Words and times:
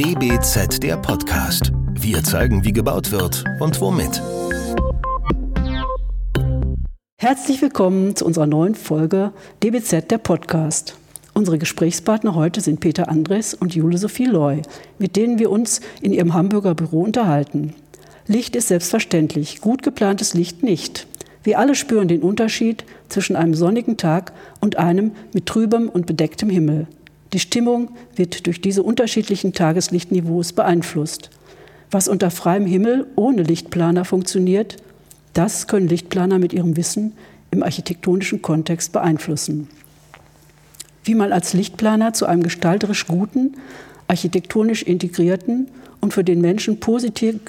DBZ 0.00 0.82
der 0.82 0.96
Podcast. 0.96 1.72
Wir 1.92 2.24
zeigen, 2.24 2.64
wie 2.64 2.72
gebaut 2.72 3.12
wird 3.12 3.44
und 3.60 3.78
womit. 3.82 4.22
Herzlich 7.18 7.60
willkommen 7.60 8.16
zu 8.16 8.24
unserer 8.24 8.46
neuen 8.46 8.74
Folge 8.74 9.34
DBZ 9.62 10.10
der 10.10 10.16
Podcast. 10.16 10.96
Unsere 11.34 11.58
Gesprächspartner 11.58 12.34
heute 12.34 12.62
sind 12.62 12.80
Peter 12.80 13.10
Andres 13.10 13.52
und 13.52 13.74
Jule 13.74 13.98
Sophie 13.98 14.24
Loy, 14.24 14.62
mit 14.98 15.16
denen 15.16 15.38
wir 15.38 15.50
uns 15.50 15.82
in 16.00 16.14
ihrem 16.14 16.32
Hamburger 16.32 16.74
Büro 16.74 17.02
unterhalten. 17.02 17.74
Licht 18.26 18.56
ist 18.56 18.68
selbstverständlich, 18.68 19.60
gut 19.60 19.82
geplantes 19.82 20.32
Licht 20.32 20.62
nicht. 20.62 21.06
Wir 21.42 21.58
alle 21.58 21.74
spüren 21.74 22.08
den 22.08 22.22
Unterschied 22.22 22.86
zwischen 23.10 23.36
einem 23.36 23.52
sonnigen 23.52 23.98
Tag 23.98 24.32
und 24.62 24.78
einem 24.78 25.12
mit 25.34 25.44
trübem 25.44 25.90
und 25.90 26.06
bedecktem 26.06 26.48
Himmel. 26.48 26.86
Die 27.32 27.38
Stimmung 27.38 27.90
wird 28.16 28.46
durch 28.46 28.60
diese 28.60 28.82
unterschiedlichen 28.82 29.52
Tageslichtniveaus 29.52 30.52
beeinflusst. 30.52 31.30
Was 31.90 32.08
unter 32.08 32.30
freiem 32.30 32.66
Himmel 32.66 33.06
ohne 33.16 33.42
Lichtplaner 33.42 34.04
funktioniert, 34.04 34.76
das 35.32 35.66
können 35.66 35.88
Lichtplaner 35.88 36.38
mit 36.38 36.52
ihrem 36.52 36.76
Wissen 36.76 37.12
im 37.50 37.62
architektonischen 37.62 38.42
Kontext 38.42 38.92
beeinflussen. 38.92 39.68
Wie 41.04 41.14
man 41.14 41.32
als 41.32 41.54
Lichtplaner 41.54 42.12
zu 42.12 42.26
einem 42.26 42.42
gestalterisch 42.42 43.06
guten, 43.06 43.56
architektonisch 44.06 44.82
integrierten 44.82 45.68
und 46.00 46.12
für 46.12 46.24
den 46.24 46.40
Menschen 46.40 46.80
positiv 46.80 47.40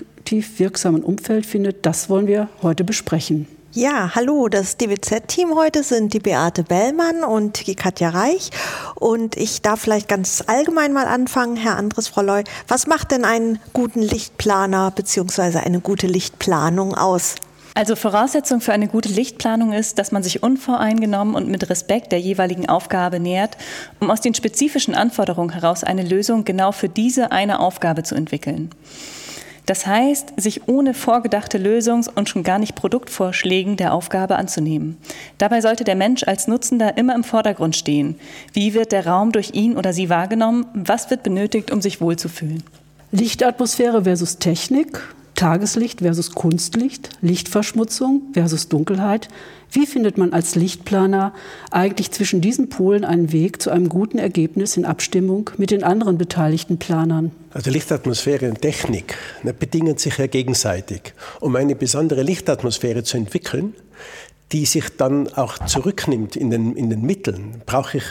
wirksamen 0.58 1.04
Umfeld 1.04 1.46
findet, 1.46 1.86
das 1.86 2.10
wollen 2.10 2.28
wir 2.28 2.50
heute 2.62 2.84
besprechen. 2.84 3.48
Ja, 3.74 4.12
hallo, 4.16 4.50
das 4.50 4.76
DWZ-Team 4.76 5.56
heute 5.56 5.84
sind 5.84 6.14
die 6.14 6.20
Beate 6.20 6.64
Bellmann 6.64 7.24
und 7.24 7.68
die 7.68 7.76
Katja 7.76 8.10
Reich. 8.10 8.50
Und 8.96 9.38
ich 9.38 9.62
darf 9.62 9.80
vielleicht 9.80 10.10
ganz 10.10 10.44
allgemein 10.46 10.92
mal 10.92 11.06
anfangen, 11.06 11.56
Herr 11.56 11.78
Andres, 11.78 12.10
Frau 12.10 12.22
Loy. 12.22 12.44
Was 12.68 12.86
macht 12.86 13.12
denn 13.12 13.24
einen 13.24 13.60
guten 13.72 14.02
Lichtplaner 14.02 14.92
bzw. 14.92 15.60
eine 15.60 15.80
gute 15.80 16.08
Lichtplanung 16.08 16.96
aus? 16.96 17.36
Also 17.74 17.96
Voraussetzung 17.96 18.60
für 18.60 18.74
eine 18.74 18.90
gute 18.90 19.08
Lichtplanung 19.08 19.72
ist, 19.72 19.98
dass 19.98 20.12
man 20.12 20.22
sich 20.22 20.44
unvoreingenommen 20.44 21.34
und 21.34 21.48
mit 21.48 21.70
Respekt 21.70 22.12
der 22.12 22.20
jeweiligen 22.20 22.68
Aufgabe 22.68 23.22
nähert, 23.22 23.56
um 24.02 24.12
aus 24.12 24.20
den 24.20 24.34
spezifischen 24.34 24.96
Anforderungen 24.96 25.52
heraus 25.52 25.86
eine 25.86 26.04
Lösung 26.04 26.44
genau 26.44 26.74
für 26.74 26.90
diese 26.90 27.32
eine 27.32 27.62
Aufgabe 27.62 28.04
zu 28.04 28.16
entwickeln. 28.16 28.72
Das 29.72 29.88
heißt, 29.88 30.34
sich 30.36 30.68
ohne 30.68 30.94
vorgedachte 30.94 31.58
Lösungs- 31.58 32.10
und 32.14 32.28
schon 32.28 32.44
gar 32.44 32.60
nicht 32.60 32.76
Produktvorschlägen 32.76 33.78
der 33.78 33.94
Aufgabe 33.94 34.36
anzunehmen. 34.36 34.98
Dabei 35.38 35.62
sollte 35.62 35.86
der 35.86 35.96
Mensch 35.96 36.24
als 36.24 36.50
Nutzender 36.50 36.98
immer 36.98 37.16
im 37.16 37.24
Vordergrund 37.24 37.78
stehen. 37.78 38.20
Wie 38.52 38.74
wird 38.74 38.92
der 38.92 39.08
Raum 39.08 39.32
durch 39.32 39.52
ihn 39.54 39.78
oder 39.78 39.94
sie 39.94 40.10
wahrgenommen? 40.10 40.66
Was 40.74 41.10
wird 41.10 41.24
benötigt, 41.24 41.72
um 41.72 41.80
sich 41.82 42.02
wohlzufühlen? 42.02 42.64
Lichtatmosphäre 43.14 44.04
versus 44.04 44.40
Technik, 44.40 45.02
Tageslicht 45.42 46.02
versus 46.02 46.34
Kunstlicht, 46.34 47.10
Lichtverschmutzung 47.24 48.22
versus 48.34 48.68
Dunkelheit. 48.68 49.28
Wie 49.72 49.88
findet 49.88 50.16
man 50.20 50.34
als 50.34 50.54
Lichtplaner 50.54 51.34
eigentlich 51.72 52.12
zwischen 52.12 52.42
diesen 52.42 52.70
Polen 52.70 53.04
einen 53.04 53.32
Weg 53.32 53.60
zu 53.60 53.72
einem 53.72 53.90
guten 53.90 54.20
Ergebnis 54.20 54.78
in 54.78 54.86
Abstimmung 54.86 55.50
mit 55.58 55.72
den 55.72 55.84
anderen 55.84 56.20
beteiligten 56.20 56.78
Planern? 56.78 57.32
Also 57.56 57.72
Lichtatmosphäre 57.72 58.50
und 58.50 58.62
Technik 58.62 59.18
ne, 59.42 59.52
bedingen 59.52 59.98
sich 59.98 60.20
ja 60.20 60.28
gegenseitig. 60.28 61.16
Um 61.40 61.56
eine 61.56 61.74
besondere 61.74 62.22
Lichtatmosphäre 62.22 63.02
zu 63.02 63.18
entwickeln, 63.18 63.74
die 64.52 64.68
sich 64.68 64.96
dann 64.96 65.28
auch 65.30 65.58
zurücknimmt 65.66 66.36
in 66.36 66.52
den, 66.52 66.76
in 66.76 66.92
den 66.92 67.02
Mitteln, 67.02 67.64
brauche 67.66 67.98
ich 67.98 68.06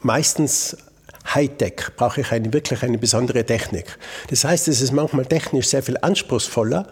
meistens 0.00 0.78
Hightech, 1.26 1.94
brauche 1.96 2.22
ich 2.22 2.32
eine, 2.32 2.52
wirklich 2.52 2.82
eine 2.82 2.98
besondere 2.98 3.44
Technik. 3.44 3.98
Das 4.28 4.44
heißt, 4.44 4.68
es 4.68 4.80
ist 4.80 4.92
manchmal 4.92 5.26
technisch 5.26 5.68
sehr 5.68 5.82
viel 5.82 5.96
anspruchsvoller, 6.00 6.88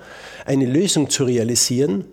eine 0.46 0.66
Lösung 0.66 1.10
zu 1.10 1.24
realisieren, 1.24 2.04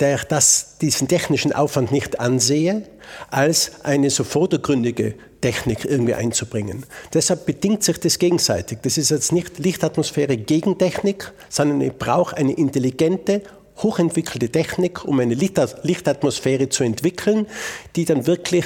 der 0.00 0.16
ich 0.16 0.24
das, 0.24 0.78
diesen 0.80 1.08
technischen 1.08 1.52
Aufwand 1.52 1.92
nicht 1.92 2.18
ansehe, 2.20 2.82
als 3.30 3.84
eine 3.84 4.10
so 4.10 4.24
vordergründige 4.24 5.14
Technik 5.40 5.84
irgendwie 5.84 6.14
einzubringen. 6.14 6.86
Deshalb 7.12 7.46
bedingt 7.46 7.84
sich 7.84 7.98
das 7.98 8.18
gegenseitig. 8.18 8.78
Das 8.82 8.98
ist 8.98 9.10
jetzt 9.10 9.32
nicht 9.32 9.58
Lichtatmosphäre 9.58 10.36
gegen 10.36 10.78
Technik, 10.78 11.32
sondern 11.48 11.80
ich 11.80 11.92
brauche 11.92 12.36
eine 12.36 12.52
intelligente, 12.52 13.42
hochentwickelte 13.82 14.50
Technik, 14.50 15.04
um 15.04 15.20
eine 15.20 15.34
Lichtatmosphäre 15.34 16.68
zu 16.68 16.84
entwickeln, 16.84 17.46
die 17.96 18.04
dann 18.04 18.26
wirklich 18.26 18.64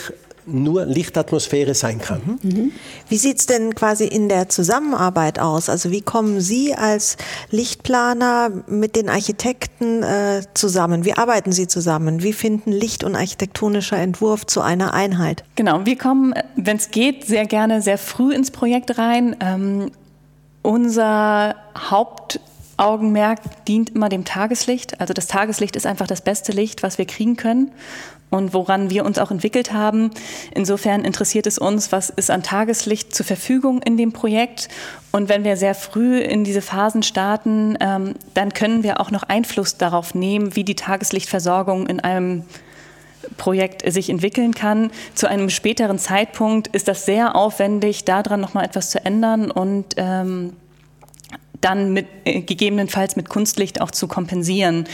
nur 0.51 0.87
Lichtatmosphäre 0.87 1.75
sein 1.75 1.99
kann. 2.01 2.39
Mhm. 2.43 2.73
Wie 3.09 3.17
sieht 3.17 3.39
es 3.39 3.47
denn 3.47 3.75
quasi 3.75 4.07
in 4.07 4.29
der 4.29 4.49
Zusammenarbeit 4.49 5.39
aus? 5.39 5.69
Also 5.69 5.91
wie 5.91 6.01
kommen 6.01 6.41
Sie 6.41 6.75
als 6.75 7.17
Lichtplaner 7.51 8.51
mit 8.67 8.97
den 8.97 9.09
Architekten 9.09 10.03
äh, 10.03 10.43
zusammen? 10.55 11.05
Wie 11.05 11.15
arbeiten 11.15 11.53
Sie 11.53 11.67
zusammen? 11.67 12.23
Wie 12.23 12.33
finden 12.33 12.73
Licht 12.73 13.05
und 13.05 13.15
architektonischer 13.15 13.99
Entwurf 13.99 14.47
zu 14.47 14.61
einer 14.61 14.95
Einheit? 14.95 15.45
Genau, 15.57 15.85
wir 15.85 15.97
kommen, 15.97 16.35
wenn 16.57 16.77
es 16.77 16.91
geht, 16.91 17.25
sehr 17.25 17.47
gerne 17.47 17.83
sehr 17.83 17.99
früh 17.99 18.35
ins 18.35 18.51
Projekt 18.51 18.99
rein. 18.99 19.37
Ähm, 19.41 19.91
unser 20.63 21.55
Haupt 21.91 22.41
Augenmerk 22.77 23.41
dient 23.67 23.91
immer 23.91 24.09
dem 24.09 24.25
Tageslicht. 24.25 25.01
Also 25.01 25.13
das 25.13 25.27
Tageslicht 25.27 25.75
ist 25.75 25.85
einfach 25.85 26.07
das 26.07 26.21
beste 26.21 26.53
Licht, 26.53 26.85
was 26.85 26.97
wir 26.97 27.07
kriegen 27.07 27.37
können 27.37 27.73
und 28.31 28.53
woran 28.55 28.91
wir 28.91 29.05
uns 29.05 29.19
auch 29.19 29.31
entwickelt 29.31 29.73
haben. 29.73 30.11
Insofern 30.55 31.05
interessiert 31.05 31.47
es 31.47 31.59
uns, 31.59 31.93
was 31.93 32.11
ist 32.11 32.31
an 32.31 32.43
Tageslicht 32.43 33.15
zur 33.15 33.27
Verfügung 33.27 33.83
in 33.83 33.97
dem 33.97 34.13
Projekt. 34.13 34.69
Und 35.13 35.29
wenn 35.29 35.45
wir 35.45 35.57
sehr 35.57 35.75
früh 35.75 36.19
in 36.19 36.45
diese 36.45 36.63
Phasen 36.63 37.03
starten, 37.03 37.77
ähm, 37.81 38.15
dann 38.35 38.53
können 38.53 38.83
wir 38.83 39.01
auch 39.01 39.11
noch 39.11 39.23
Einfluss 39.23 39.77
darauf 39.77 40.15
nehmen, 40.15 40.55
wie 40.57 40.65
die 40.65 40.75
Tageslichtversorgung 40.75 41.87
in 41.87 42.01
einem 42.01 42.45
Projekt 43.37 43.91
sich 43.91 44.11
entwickeln 44.11 44.55
kann. 44.55 44.91
Zu 45.15 45.29
einem 45.29 45.51
späteren 45.51 45.99
Zeitpunkt 45.99 46.69
ist 46.69 46.89
das 46.89 47.05
sehr 47.05 47.37
aufwendig, 47.37 48.05
daran 48.05 48.41
noch 48.41 48.55
mal 48.55 48.65
etwas 48.65 48.91
zu 48.91 49.05
ändern 49.05 49.51
und 49.51 49.95
ähm, 49.97 50.55
dann 51.61 51.93
mit, 51.93 52.07
äh, 52.25 52.41
gegebenenfalls 52.41 53.17
mit 53.17 53.29
Kunstlicht 53.29 53.81
auch 53.81 53.91
zu 53.91 54.07
kompensieren. 54.07 54.87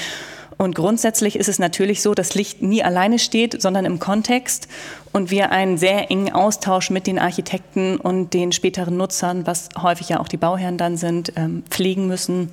Und 0.56 0.74
grundsätzlich 0.74 1.36
ist 1.36 1.48
es 1.48 1.58
natürlich 1.58 2.02
so, 2.02 2.14
dass 2.14 2.34
Licht 2.34 2.62
nie 2.62 2.82
alleine 2.82 3.18
steht, 3.18 3.60
sondern 3.60 3.84
im 3.84 3.98
Kontext 3.98 4.68
und 5.12 5.30
wir 5.30 5.50
einen 5.50 5.78
sehr 5.78 6.10
engen 6.10 6.32
Austausch 6.32 6.90
mit 6.90 7.06
den 7.06 7.18
Architekten 7.18 7.96
und 7.96 8.34
den 8.34 8.52
späteren 8.52 8.96
Nutzern, 8.96 9.46
was 9.46 9.68
häufig 9.80 10.08
ja 10.08 10.20
auch 10.20 10.28
die 10.28 10.36
Bauherren 10.36 10.78
dann 10.78 10.96
sind, 10.96 11.32
ähm, 11.36 11.64
pflegen 11.70 12.06
müssen, 12.06 12.50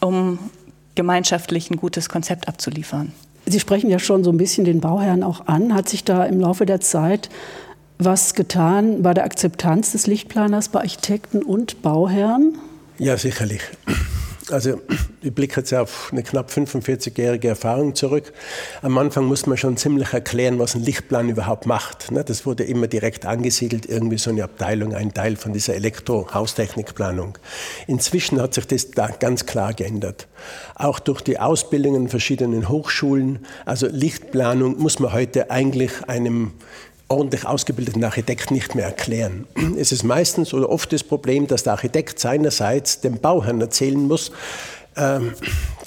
um 0.00 0.38
gemeinschaftlich 0.94 1.70
ein 1.70 1.76
gutes 1.76 2.08
Konzept 2.08 2.48
abzuliefern. 2.48 3.12
Sie 3.46 3.60
sprechen 3.60 3.90
ja 3.90 3.98
schon 3.98 4.22
so 4.22 4.30
ein 4.30 4.36
bisschen 4.36 4.64
den 4.64 4.80
Bauherren 4.80 5.22
auch 5.22 5.46
an. 5.46 5.74
Hat 5.74 5.88
sich 5.88 6.04
da 6.04 6.24
im 6.24 6.40
Laufe 6.40 6.66
der 6.66 6.80
Zeit 6.80 7.30
was 7.98 8.34
getan 8.34 9.02
bei 9.02 9.14
der 9.14 9.24
Akzeptanz 9.24 9.92
des 9.92 10.06
Lichtplaners 10.06 10.70
bei 10.70 10.80
Architekten 10.80 11.42
und 11.42 11.82
Bauherren? 11.82 12.58
Ja, 12.98 13.16
sicherlich. 13.16 13.60
Also 14.50 14.80
ich 15.22 15.34
blicke 15.34 15.60
jetzt 15.60 15.72
auf 15.74 16.08
eine 16.12 16.22
knapp 16.22 16.50
45-jährige 16.50 17.48
Erfahrung 17.48 17.94
zurück. 17.94 18.32
Am 18.82 18.96
Anfang 18.98 19.26
musste 19.26 19.48
man 19.48 19.58
schon 19.58 19.76
ziemlich 19.76 20.12
erklären, 20.12 20.58
was 20.58 20.74
ein 20.74 20.82
Lichtplan 20.82 21.28
überhaupt 21.28 21.66
macht. 21.66 22.10
Ne? 22.10 22.24
Das 22.24 22.46
wurde 22.46 22.64
immer 22.64 22.86
direkt 22.86 23.26
angesiedelt, 23.26 23.86
irgendwie 23.86 24.18
so 24.18 24.30
eine 24.30 24.44
Abteilung, 24.44 24.94
ein 24.94 25.14
Teil 25.14 25.36
von 25.36 25.52
dieser 25.52 25.74
Elektro-Haustechnikplanung. 25.74 27.38
Inzwischen 27.86 28.40
hat 28.40 28.54
sich 28.54 28.66
das 28.66 28.90
da 28.90 29.08
ganz 29.08 29.46
klar 29.46 29.74
geändert. 29.74 30.26
Auch 30.74 30.98
durch 30.98 31.20
die 31.20 31.38
Ausbildung 31.38 31.94
in 31.94 32.08
verschiedenen 32.08 32.68
Hochschulen. 32.68 33.40
Also 33.66 33.86
Lichtplanung 33.86 34.78
muss 34.78 34.98
man 34.98 35.12
heute 35.12 35.50
eigentlich 35.50 35.92
einem 36.08 36.52
ordentlich 37.10 37.44
ausgebildeten 37.44 38.02
Architekt 38.04 38.50
nicht 38.50 38.74
mehr 38.74 38.86
erklären. 38.86 39.46
Es 39.76 39.92
ist 39.92 40.04
meistens 40.04 40.54
oder 40.54 40.70
oft 40.70 40.92
das 40.92 41.02
Problem, 41.02 41.46
dass 41.46 41.64
der 41.64 41.72
Architekt 41.74 42.18
seinerseits 42.18 43.00
dem 43.00 43.18
Bauherrn 43.18 43.60
erzählen 43.60 44.00
muss, 44.00 44.32
ähm, 44.96 45.32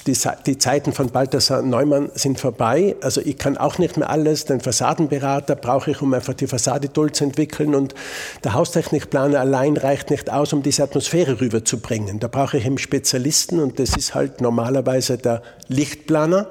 die, 0.06 0.16
die, 0.46 0.58
Zeiten 0.58 0.92
von 0.92 1.08
Balthasar 1.10 1.62
Neumann 1.62 2.10
sind 2.14 2.40
vorbei. 2.40 2.96
Also 3.00 3.20
ich 3.20 3.38
kann 3.38 3.56
auch 3.56 3.78
nicht 3.78 3.96
mehr 3.96 4.10
alles. 4.10 4.44
Den 4.44 4.60
Fassadenberater 4.60 5.56
brauche 5.56 5.90
ich, 5.90 6.02
um 6.02 6.12
einfach 6.12 6.34
die 6.34 6.46
Fassade 6.46 6.92
toll 6.92 7.12
zu 7.12 7.24
entwickeln. 7.24 7.74
Und 7.74 7.94
der 8.42 8.54
Haustechnikplaner 8.54 9.40
allein 9.40 9.76
reicht 9.76 10.10
nicht 10.10 10.30
aus, 10.30 10.52
um 10.52 10.62
diese 10.62 10.82
Atmosphäre 10.82 11.40
rüberzubringen. 11.40 12.18
Da 12.18 12.28
brauche 12.28 12.58
ich 12.58 12.66
einen 12.66 12.78
Spezialisten 12.78 13.60
und 13.60 13.78
das 13.78 13.96
ist 13.96 14.14
halt 14.14 14.40
normalerweise 14.40 15.16
der 15.16 15.42
Lichtplaner, 15.68 16.48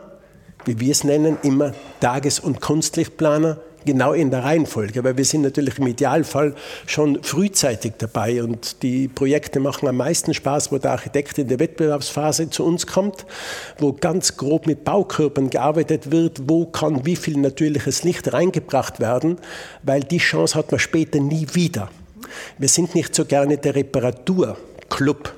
wie 0.65 0.79
wir 0.79 0.91
es 0.91 1.03
nennen, 1.03 1.37
immer 1.43 1.73
Tages- 1.99 2.39
und 2.39 2.61
Kunstlichtplaner 2.61 3.57
genau 3.85 4.13
in 4.13 4.31
der 4.31 4.43
Reihenfolge, 4.43 5.03
weil 5.03 5.17
wir 5.17 5.25
sind 5.25 5.41
natürlich 5.41 5.79
im 5.79 5.87
Idealfall 5.87 6.55
schon 6.85 7.21
frühzeitig 7.23 7.93
dabei 7.97 8.43
und 8.43 8.81
die 8.83 9.07
Projekte 9.07 9.59
machen 9.59 9.87
am 9.87 9.97
meisten 9.97 10.33
Spaß, 10.33 10.71
wo 10.71 10.77
der 10.77 10.91
Architekt 10.91 11.37
in 11.37 11.47
der 11.47 11.59
Wettbewerbsphase 11.59 12.49
zu 12.49 12.65
uns 12.65 12.87
kommt, 12.87 13.25
wo 13.79 13.93
ganz 13.93 14.37
grob 14.37 14.67
mit 14.67 14.83
Baukörpern 14.83 15.49
gearbeitet 15.49 16.11
wird, 16.11 16.43
wo 16.47 16.65
kann 16.65 17.05
wie 17.05 17.15
viel 17.15 17.37
natürliches 17.37 18.03
Licht 18.03 18.33
reingebracht 18.33 18.99
werden, 18.99 19.37
weil 19.83 20.01
die 20.01 20.17
Chance 20.17 20.55
hat 20.57 20.71
man 20.71 20.79
später 20.79 21.19
nie 21.19 21.47
wieder. 21.53 21.89
Wir 22.57 22.69
sind 22.69 22.95
nicht 22.95 23.13
so 23.13 23.25
gerne 23.25 23.57
der 23.57 23.75
Reparaturclub 23.75 25.33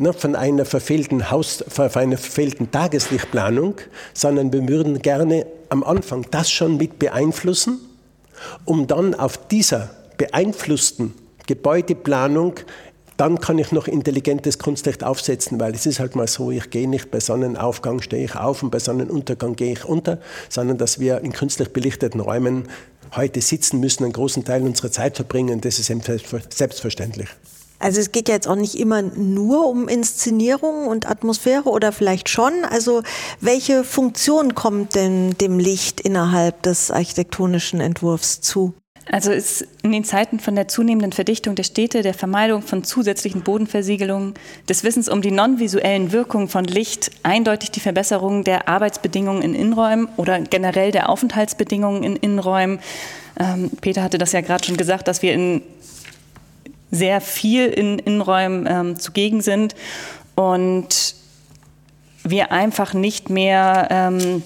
ne, 0.00 0.12
von 0.12 0.34
einer 0.34 0.64
verfehlten 0.64 1.30
Haus, 1.30 1.64
von 1.68 1.90
einer 1.94 2.16
verfehlten 2.16 2.70
Tageslichtplanung, 2.70 3.76
sondern 4.14 4.52
wir 4.52 4.66
würden 4.68 5.00
gerne 5.00 5.46
am 5.70 5.82
Anfang 5.82 6.26
das 6.30 6.50
schon 6.50 6.76
mit 6.76 6.98
beeinflussen, 6.98 7.80
um 8.64 8.86
dann 8.86 9.14
auf 9.14 9.48
dieser 9.48 9.90
beeinflussten 10.18 11.14
Gebäudeplanung 11.46 12.56
dann 13.20 13.38
kann 13.38 13.58
ich 13.58 13.70
noch 13.70 13.86
intelligentes 13.86 14.58
Kunstlicht 14.58 15.04
aufsetzen, 15.04 15.60
weil 15.60 15.74
es 15.74 15.84
ist 15.84 16.00
halt 16.00 16.16
mal 16.16 16.26
so, 16.26 16.50
ich 16.50 16.70
gehe 16.70 16.88
nicht 16.88 17.10
bei 17.10 17.20
Sonnenaufgang 17.20 18.00
stehe 18.00 18.24
ich 18.24 18.34
auf 18.34 18.62
und 18.62 18.70
bei 18.70 18.78
Sonnenuntergang 18.78 19.56
gehe 19.56 19.72
ich 19.72 19.84
unter, 19.84 20.20
sondern 20.48 20.78
dass 20.78 21.00
wir 21.00 21.20
in 21.20 21.32
künstlich 21.32 21.70
belichteten 21.70 22.20
Räumen 22.20 22.68
heute 23.14 23.42
sitzen 23.42 23.78
müssen, 23.78 24.04
einen 24.04 24.14
großen 24.14 24.46
Teil 24.46 24.62
unserer 24.62 24.90
Zeit 24.90 25.16
verbringen, 25.16 25.60
das 25.60 25.78
ist 25.78 25.92
selbstverständlich. 26.48 27.28
Also 27.80 27.98
es 28.00 28.12
geht 28.12 28.28
ja 28.28 28.34
jetzt 28.34 28.46
auch 28.46 28.56
nicht 28.56 28.78
immer 28.78 29.02
nur 29.02 29.66
um 29.66 29.88
Inszenierung 29.88 30.86
und 30.86 31.10
Atmosphäre 31.10 31.70
oder 31.70 31.92
vielleicht 31.92 32.28
schon. 32.28 32.52
Also 32.68 33.02
welche 33.40 33.84
Funktion 33.84 34.54
kommt 34.54 34.94
denn 34.94 35.36
dem 35.38 35.58
Licht 35.58 36.00
innerhalb 36.00 36.62
des 36.62 36.90
architektonischen 36.90 37.80
Entwurfs 37.80 38.42
zu? 38.42 38.74
Also 39.10 39.32
ist 39.32 39.66
in 39.82 39.90
den 39.90 40.04
Zeiten 40.04 40.38
von 40.38 40.54
der 40.54 40.68
zunehmenden 40.68 41.12
Verdichtung 41.12 41.56
der 41.56 41.64
Städte, 41.64 42.02
der 42.02 42.14
Vermeidung 42.14 42.62
von 42.62 42.84
zusätzlichen 42.84 43.42
Bodenversiegelungen, 43.42 44.34
des 44.68 44.84
Wissens 44.84 45.08
um 45.08 45.20
die 45.20 45.32
nonvisuellen 45.32 46.12
Wirkungen 46.12 46.48
von 46.48 46.64
Licht 46.64 47.10
eindeutig 47.24 47.72
die 47.72 47.80
Verbesserung 47.80 48.44
der 48.44 48.68
Arbeitsbedingungen 48.68 49.42
in 49.42 49.54
Innenräumen 49.54 50.08
oder 50.16 50.38
generell 50.40 50.92
der 50.92 51.08
Aufenthaltsbedingungen 51.08 52.04
in 52.04 52.16
Innenräumen. 52.16 52.78
Ähm, 53.40 53.70
Peter 53.80 54.02
hatte 54.02 54.18
das 54.18 54.30
ja 54.30 54.42
gerade 54.42 54.64
schon 54.64 54.76
gesagt, 54.76 55.08
dass 55.08 55.22
wir 55.22 55.32
in 55.32 55.62
sehr 56.90 57.20
viel 57.20 57.66
in 57.66 57.98
Innenräumen 57.98 58.66
ähm, 58.68 58.98
zugegen 58.98 59.40
sind 59.40 59.74
und 60.34 61.14
wir 62.22 62.52
einfach 62.52 62.94
nicht 62.94 63.30
mehr 63.30 63.88
ähm, 63.90 64.42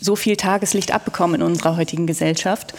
so 0.00 0.16
viel 0.16 0.36
Tageslicht 0.36 0.92
abbekommen 0.92 1.40
in 1.40 1.46
unserer 1.46 1.76
heutigen 1.76 2.06
Gesellschaft. 2.06 2.74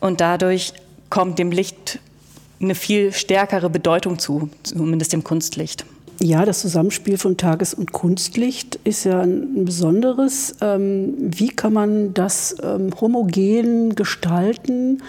Und 0.00 0.20
dadurch 0.20 0.72
kommt 1.10 1.38
dem 1.38 1.50
Licht 1.50 2.00
eine 2.60 2.74
viel 2.74 3.12
stärkere 3.12 3.70
Bedeutung 3.70 4.18
zu, 4.18 4.50
zumindest 4.62 5.12
dem 5.12 5.22
Kunstlicht. 5.22 5.84
Ja, 6.18 6.46
das 6.46 6.60
Zusammenspiel 6.60 7.18
von 7.18 7.36
Tages- 7.36 7.74
und 7.74 7.92
Kunstlicht 7.92 8.76
ist 8.84 9.04
ja 9.04 9.20
ein 9.20 9.66
besonderes. 9.66 10.56
Ähm, 10.62 11.14
wie 11.18 11.50
kann 11.50 11.74
man 11.74 12.14
das 12.14 12.56
ähm, 12.62 12.90
homogen 12.98 13.94
gestalten, 13.94 15.02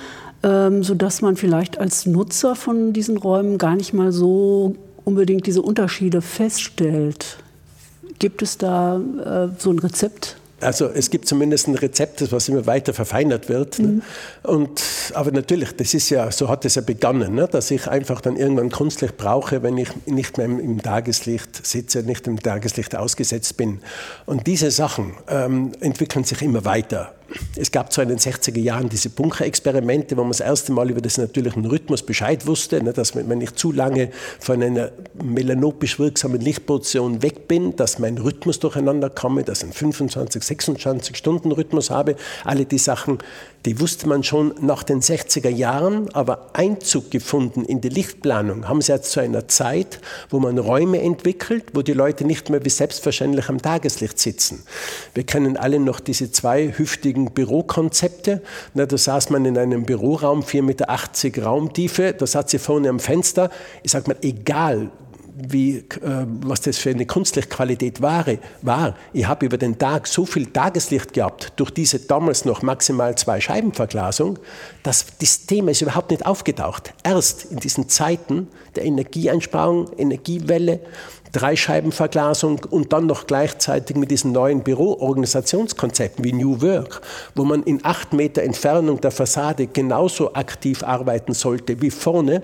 ähm, 0.44 0.84
sodass 0.84 1.22
man 1.22 1.36
vielleicht 1.36 1.80
als 1.80 2.06
Nutzer 2.06 2.56
von 2.56 2.94
diesen 2.94 3.18
Räumen 3.18 3.58
gar 3.58 3.76
nicht 3.76 3.94
mal 3.94 4.12
so 4.12 4.76
unbedingt 5.06 5.48
diese 5.48 5.62
Unterschiede 5.62 6.22
feststellt? 6.22 7.38
Gibt 8.20 8.42
es 8.42 8.58
da 8.58 8.98
äh, 8.98 9.50
so 9.60 9.72
ein 9.72 9.80
Rezept? 9.80 10.38
Also 10.60 10.88
es 10.88 11.12
gibt 11.12 11.28
zumindest 11.28 11.68
ein 11.68 11.76
Rezept, 11.76 12.32
was 12.32 12.50
immer 12.50 12.66
weiter 12.66 12.94
verfeinert 12.94 13.48
wird. 13.48 13.78
Ne? 13.78 13.88
Mhm. 13.88 14.02
Und, 14.44 14.82
aber 15.14 15.32
natürlich, 15.32 15.76
das 15.76 15.94
ist 15.94 16.10
ja, 16.10 16.32
so 16.32 16.50
hat 16.50 16.66
es 16.66 16.76
ja 16.76 16.82
begonnen, 16.82 17.36
ne? 17.36 17.48
dass 17.48 17.70
ich 17.70 17.88
einfach 17.88 18.22
dann 18.22 18.38
irgendwann 18.38 18.72
Kunstlicht 18.72 19.18
brauche, 19.18 19.62
wenn 19.62 19.78
ich 19.78 19.90
nicht 20.08 20.38
mehr 20.38 20.48
im 20.48 20.82
Tageslicht 20.82 21.66
sitze, 21.66 22.02
nicht 22.02 22.26
im 22.26 22.42
Tageslicht 22.42 22.96
ausgesetzt 22.96 23.58
bin. 23.58 23.82
Und 24.26 24.48
diese 24.48 24.72
Sachen 24.72 25.14
ähm, 25.28 25.74
entwickeln 25.80 26.24
sich 26.24 26.42
immer 26.42 26.66
weiter. 26.66 27.14
Es 27.56 27.72
gab 27.72 27.92
zwar 27.92 28.04
in 28.04 28.10
den 28.10 28.20
60er 28.20 28.60
Jahren 28.60 28.90
diese 28.90 29.10
Bunkerexperimente, 29.10 30.16
wo 30.16 30.22
man 30.22 30.32
das 30.32 30.40
erste 30.40 30.72
Mal 30.72 30.90
über 30.90 31.02
den 31.02 31.12
natürlichen 31.18 31.66
Rhythmus 31.66 32.04
Bescheid 32.04 32.46
wusste, 32.46 32.82
ne, 32.84 32.94
dass 32.94 33.16
wenn 33.16 33.42
ich 33.42 33.56
zu 33.56 33.72
lange 33.72 34.10
von 34.40 34.62
einer 34.62 34.92
melanopisch 35.22 36.00
wirksamen 36.00 36.40
Lichtproduktion 36.40 37.22
weg 37.22 37.48
bin, 37.48 37.76
dass 37.76 38.00
mein 38.00 38.18
Rhythmus 38.18 38.60
durcheinander 38.60 39.10
komme, 39.10 39.44
dass 39.44 39.60
ich 39.60 39.66
einen 39.66 39.74
25, 39.74 40.44
26 40.44 41.18
Stunden 41.18 41.52
Rhythmus 41.52 41.90
habe. 41.90 42.16
Alle 42.44 42.66
die 42.66 42.78
Sachen 42.78 43.20
die 43.66 43.80
wusste 43.80 44.08
man 44.08 44.24
schon 44.24 44.56
nach 44.62 44.84
den 44.84 45.02
60er 45.02 45.50
Jahren, 45.50 46.14
aber 46.14 46.52
Einzug 46.54 47.12
gefunden 47.12 47.66
in 47.66 47.82
die 47.82 47.90
Lichtplanung 47.90 48.68
haben 48.70 48.82
sie 48.82 48.94
jetzt 48.94 49.12
zu 49.12 49.20
einer 49.20 49.48
Zeit, 49.48 50.00
wo 50.30 50.40
man 50.40 50.58
Räume 50.58 51.02
entwickelt, 51.02 51.66
wo 51.74 51.82
die 51.82 51.94
Leute 51.94 52.26
nicht 52.26 52.50
mehr 52.50 52.64
wie 52.64 52.70
selbstverständlich 52.70 53.50
am 53.50 53.62
Tageslicht 53.62 54.20
sitzen. 54.20 54.64
Wir 55.14 55.26
kennen 55.26 55.58
alle 55.58 55.80
noch 55.80 56.00
diese 56.00 56.32
zwei 56.32 56.74
hüftigen 56.78 57.32
Bürokonzepte. 57.32 58.42
Na, 58.74 58.86
da 58.86 58.98
saß 58.98 59.32
man 59.32 59.46
in 59.46 59.58
einem 59.58 59.84
Büroraum, 59.84 60.42
4,80 60.42 60.62
Meter 60.62 61.44
Raumtiefe, 61.44 62.14
da 62.14 62.26
saß 62.26 62.52
sie 62.52 62.60
vorne 62.60 62.90
am 62.90 63.00
Fenster. 63.00 63.50
Ich 63.84 63.92
sage 63.92 64.10
mal, 64.10 64.18
egal 64.22 64.92
wie, 65.38 65.78
äh, 65.78 66.26
was 66.42 66.62
das 66.62 66.78
für 66.78 66.90
eine 66.90 67.06
Kunstlichtqualität 67.06 68.02
war, 68.02 68.26
war. 68.62 68.96
Ich 69.14 69.28
habe 69.28 69.46
über 69.46 69.58
den 69.58 69.78
Tag 69.78 70.08
so 70.08 70.26
viel 70.26 70.48
Tageslicht 70.48 71.14
gehabt, 71.14 71.54
durch 71.56 71.72
diese 71.72 72.00
damals 72.00 72.46
noch 72.46 72.62
maximal 72.62 73.16
zwei 73.16 73.40
Scheibenverglasung, 73.40 74.40
dass 74.84 75.06
das 75.20 75.46
Thema 75.46 75.72
ist 75.72 75.82
überhaupt 75.82 76.12
nicht 76.12 76.26
aufgetaucht. 76.26 76.94
Erst 77.04 77.46
in 77.52 77.58
diesen 77.58 77.88
Zeiten 77.90 78.48
der 78.76 78.86
Energieeinsparung, 78.86 79.92
Energiewelle, 79.98 80.80
Dreischeibenverglasung 81.34 82.62
und 82.70 82.94
dann 82.94 83.06
noch 83.06 83.28
gleichzeitig 83.28 83.96
mit 83.98 84.10
diesen 84.10 84.32
neuen 84.32 84.64
Büroorganisationskonzepten 84.64 86.24
wie 86.24 86.34
New 86.34 86.62
Work, 86.62 87.02
wo 87.36 87.44
man 87.44 87.64
in 87.64 87.84
acht 87.84 88.14
Meter 88.14 88.44
Entfernung 88.44 89.02
der 89.02 89.12
Fassade 89.12 89.68
genauso 89.68 90.34
aktiv 90.34 90.84
arbeiten 90.84 91.34
sollte 91.34 91.82
wie 91.82 91.92
vorne, 91.92 92.42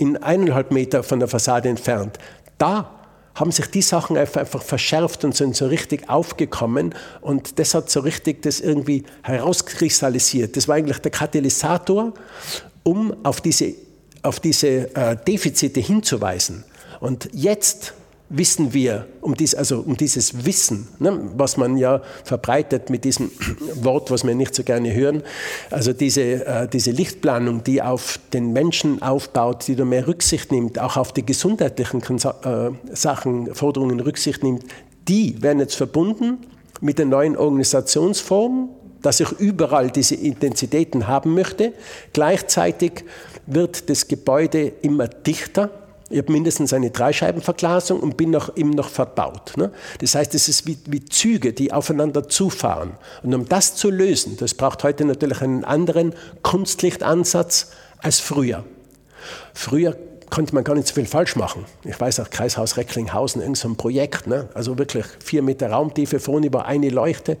in 0.00 0.16
eineinhalb 0.16 0.70
Meter 0.70 1.02
von 1.02 1.18
der 1.18 1.28
Fassade 1.28 1.68
entfernt. 1.68 2.18
Da 2.56 2.90
haben 3.34 3.52
sich 3.52 3.66
die 3.66 3.82
Sachen 3.82 4.16
einfach 4.16 4.62
verschärft 4.62 5.24
und 5.24 5.36
sind 5.36 5.54
so 5.54 5.66
richtig 5.66 6.08
aufgekommen 6.08 6.94
und 7.20 7.58
das 7.58 7.74
hat 7.74 7.90
so 7.90 8.00
richtig 8.00 8.42
das 8.42 8.60
irgendwie 8.60 9.04
herauskristallisiert. 9.22 10.56
Das 10.56 10.68
war 10.68 10.76
eigentlich 10.76 10.98
der 10.98 11.10
Katalysator, 11.10 12.14
um 12.82 13.14
auf 13.22 13.42
diese, 13.42 13.74
auf 14.22 14.40
diese 14.40 14.94
äh, 14.96 15.16
Defizite 15.16 15.80
hinzuweisen. 15.80 16.64
Und 16.98 17.28
jetzt 17.32 17.92
wissen 18.30 18.72
wir 18.72 19.06
um, 19.20 19.34
dies, 19.34 19.54
also 19.54 19.80
um 19.80 19.96
dieses 19.96 20.46
Wissen, 20.46 20.88
ne, 21.00 21.18
was 21.36 21.56
man 21.56 21.76
ja 21.76 22.00
verbreitet 22.24 22.88
mit 22.88 23.04
diesem 23.04 23.30
Wort, 23.82 24.10
was 24.10 24.24
wir 24.24 24.34
nicht 24.34 24.54
so 24.54 24.62
gerne 24.62 24.94
hören, 24.94 25.22
also 25.70 25.92
diese, 25.92 26.46
äh, 26.46 26.68
diese 26.68 26.92
Lichtplanung, 26.92 27.64
die 27.64 27.82
auf 27.82 28.20
den 28.32 28.52
Menschen 28.52 29.02
aufbaut, 29.02 29.66
die 29.66 29.74
da 29.74 29.84
mehr 29.84 30.06
Rücksicht 30.06 30.52
nimmt, 30.52 30.78
auch 30.78 30.96
auf 30.96 31.12
die 31.12 31.26
gesundheitlichen 31.26 32.02
äh, 32.02 32.70
Sachen, 32.94 33.52
Forderungen 33.54 33.98
Rücksicht 33.98 34.44
nimmt, 34.44 34.64
die 35.08 35.42
werden 35.42 35.58
jetzt 35.58 35.74
verbunden 35.74 36.38
mit 36.80 36.98
der 36.98 37.06
neuen 37.06 37.36
Organisationsform, 37.36 38.68
dass 39.02 39.18
ich 39.18 39.32
überall 39.32 39.90
diese 39.90 40.14
Intensitäten 40.14 41.08
haben 41.08 41.34
möchte. 41.34 41.72
Gleichzeitig 42.12 43.04
wird 43.46 43.90
das 43.90 44.06
Gebäude 44.06 44.72
immer 44.82 45.08
dichter 45.08 45.70
ich 46.10 46.18
habe 46.18 46.32
mindestens 46.32 46.72
eine 46.72 46.90
Dreischeibenverglasung 46.90 48.00
und 48.00 48.16
bin 48.16 48.30
noch, 48.30 48.56
eben 48.56 48.70
noch 48.70 48.88
verbaut. 48.88 49.56
Ne? 49.56 49.70
Das 50.00 50.16
heißt, 50.16 50.34
es 50.34 50.48
ist 50.48 50.66
wie, 50.66 50.76
wie 50.86 51.04
Züge, 51.04 51.52
die 51.52 51.72
aufeinander 51.72 52.28
zufahren. 52.28 52.92
Und 53.22 53.32
um 53.32 53.48
das 53.48 53.76
zu 53.76 53.90
lösen, 53.90 54.36
das 54.36 54.54
braucht 54.54 54.82
heute 54.82 55.04
natürlich 55.04 55.40
einen 55.40 55.64
anderen 55.64 56.14
Kunstlichtansatz 56.42 57.70
als 57.98 58.18
früher. 58.18 58.64
Früher 59.54 59.96
konnte 60.30 60.54
man 60.54 60.64
gar 60.64 60.74
nicht 60.74 60.88
so 60.88 60.94
viel 60.94 61.06
falsch 61.06 61.36
machen. 61.36 61.64
Ich 61.84 62.00
weiß 62.00 62.20
auch, 62.20 62.30
Kreishaus 62.30 62.76
Recklinghausen, 62.76 63.40
irgendein 63.40 63.70
so 63.70 63.74
Projekt, 63.74 64.26
ne? 64.26 64.48
also 64.54 64.78
wirklich 64.78 65.04
vier 65.24 65.42
Meter 65.42 65.70
Raumtiefe, 65.70 66.18
vorne 66.18 66.52
war 66.52 66.66
eine 66.66 66.88
Leuchte 66.88 67.36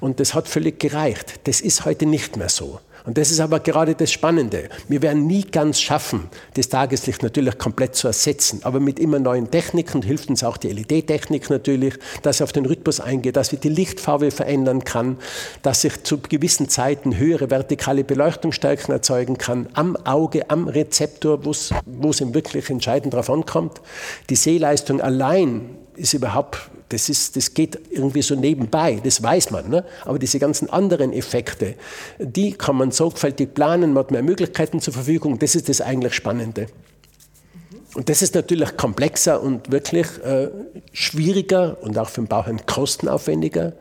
und 0.00 0.20
das 0.20 0.34
hat 0.34 0.46
völlig 0.48 0.78
gereicht. 0.78 1.40
Das 1.44 1.60
ist 1.60 1.84
heute 1.84 2.06
nicht 2.06 2.36
mehr 2.36 2.48
so. 2.48 2.80
Und 3.04 3.18
das 3.18 3.30
ist 3.30 3.40
aber 3.40 3.60
gerade 3.60 3.94
das 3.94 4.12
Spannende. 4.12 4.68
Wir 4.88 5.02
werden 5.02 5.26
nie 5.26 5.42
ganz 5.42 5.80
schaffen, 5.80 6.28
das 6.54 6.68
Tageslicht 6.68 7.22
natürlich 7.22 7.58
komplett 7.58 7.96
zu 7.96 8.06
ersetzen. 8.06 8.60
Aber 8.62 8.78
mit 8.80 9.00
immer 9.00 9.18
neuen 9.18 9.50
Techniken 9.50 10.02
hilft 10.02 10.30
uns 10.30 10.44
auch 10.44 10.56
die 10.56 10.72
LED-Technik 10.72 11.50
natürlich, 11.50 11.94
dass 12.22 12.38
sie 12.38 12.44
auf 12.44 12.52
den 12.52 12.66
Rhythmus 12.66 13.00
eingeht, 13.00 13.36
dass 13.36 13.48
sie 13.48 13.56
die 13.56 13.68
Lichtfarbe 13.68 14.30
verändern 14.30 14.84
kann, 14.84 15.18
dass 15.62 15.82
sich 15.82 16.02
zu 16.04 16.18
gewissen 16.18 16.68
Zeiten 16.68 17.16
höhere 17.16 17.50
vertikale 17.50 18.04
Beleuchtungsstärken 18.04 18.92
erzeugen 18.92 19.36
kann, 19.36 19.68
am 19.74 19.96
Auge, 19.96 20.48
am 20.50 20.68
Rezeptor, 20.68 21.44
wo 21.44 21.50
es 21.50 22.20
ihm 22.20 22.34
wirklich 22.34 22.70
entscheidend 22.70 23.14
darauf 23.14 23.30
ankommt. 23.30 23.80
Die 24.30 24.36
Sehleistung 24.36 25.00
allein 25.00 25.76
ist 25.96 26.14
überhaupt 26.14 26.70
das, 26.92 27.08
ist, 27.08 27.36
das 27.36 27.54
geht 27.54 27.78
irgendwie 27.90 28.22
so 28.22 28.34
nebenbei, 28.34 29.00
das 29.02 29.22
weiß 29.22 29.50
man. 29.50 29.70
Ne? 29.70 29.84
Aber 30.04 30.18
diese 30.18 30.38
ganzen 30.38 30.68
anderen 30.70 31.12
Effekte, 31.12 31.74
die 32.18 32.52
kann 32.52 32.76
man 32.76 32.90
sorgfältig 32.90 33.54
planen, 33.54 33.92
man 33.92 34.04
hat 34.04 34.10
mehr 34.10 34.22
Möglichkeiten 34.22 34.80
zur 34.80 34.92
Verfügung. 34.92 35.38
Das 35.38 35.54
ist 35.54 35.68
das 35.68 35.80
eigentlich 35.80 36.14
Spannende. 36.14 36.66
Und 37.94 38.08
das 38.08 38.22
ist 38.22 38.34
natürlich 38.34 38.76
komplexer 38.76 39.42
und 39.42 39.70
wirklich 39.70 40.06
äh, 40.24 40.48
schwieriger 40.92 41.76
und 41.82 41.98
auch 41.98 42.08
für 42.08 42.22
den 42.22 42.26
Bauherrn 42.26 42.64
kostenaufwendiger 42.66 43.74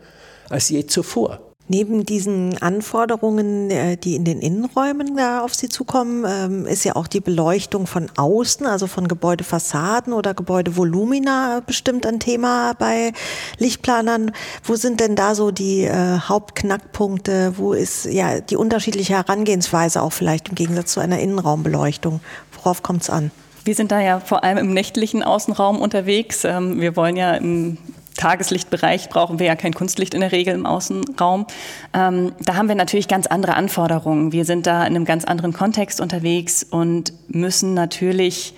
als 0.50 0.70
je 0.70 0.86
zuvor. 0.86 1.51
Neben 1.74 2.06
diesen 2.06 2.62
Anforderungen, 2.62 3.72
äh, 3.72 3.96
die 3.96 4.18
in 4.18 4.26
den 4.26 4.42
Innenräumen 4.42 5.16
da 5.16 5.40
auf 5.40 5.56
Sie 5.56 5.70
zukommen, 5.70 6.26
ähm, 6.28 6.66
ist 6.66 6.84
ja 6.84 6.98
auch 6.98 7.08
die 7.08 7.22
Beleuchtung 7.22 7.88
von 7.88 8.10
außen, 8.18 8.66
also 8.66 8.88
von 8.88 9.08
Gebäudefassaden 9.08 10.12
oder 10.12 10.34
Gebäudevolumina 10.34 11.62
bestimmt 11.66 12.06
ein 12.06 12.20
Thema 12.20 12.74
bei 12.74 13.14
Lichtplanern. 13.58 14.34
Wo 14.66 14.76
sind 14.76 15.00
denn 15.00 15.16
da 15.16 15.34
so 15.34 15.52
die 15.52 15.84
äh, 15.84 16.20
Hauptknackpunkte? 16.20 17.54
Wo 17.56 17.72
ist 17.72 18.04
ja 18.04 18.42
die 18.42 18.58
unterschiedliche 18.58 19.14
Herangehensweise 19.14 20.02
auch 20.02 20.12
vielleicht 20.12 20.50
im 20.50 20.56
Gegensatz 20.56 20.92
zu 20.92 21.00
einer 21.00 21.20
Innenraumbeleuchtung? 21.20 22.20
Worauf 22.52 22.84
kommt 22.84 23.04
es 23.04 23.10
an? 23.10 23.32
Wir 23.64 23.76
sind 23.76 23.94
da 23.94 24.02
ja 24.02 24.20
vor 24.20 24.44
allem 24.44 24.58
im 24.58 24.74
nächtlichen 24.74 25.24
Außenraum 25.24 25.80
unterwegs. 25.80 26.44
Ähm, 26.44 26.82
wir 26.82 26.98
wollen 26.98 27.16
ja 27.16 27.32
im 27.36 27.78
Tageslichtbereich 28.18 29.10
brauchen 29.10 29.40
wir 29.40 29.48
ja 29.48 29.56
kein 29.56 29.74
Kunstlicht 29.74 30.14
in 30.14 30.22
der 30.22 30.32
Regel 30.32 30.54
im 30.54 30.66
Außenraum. 30.66 31.48
Ähm, 31.94 32.34
da 32.40 32.56
haben 32.56 32.68
wir 32.68 32.76
natürlich 32.76 33.08
ganz 33.08 33.28
andere 33.28 33.56
Anforderungen. 33.56 34.32
Wir 34.32 34.46
sind 34.46 34.68
da 34.68 34.82
in 34.82 34.96
einem 34.96 35.06
ganz 35.06 35.26
anderen 35.26 35.54
Kontext 35.54 36.02
unterwegs 36.02 36.64
und 36.64 37.14
müssen 37.30 37.74
natürlich 37.74 38.54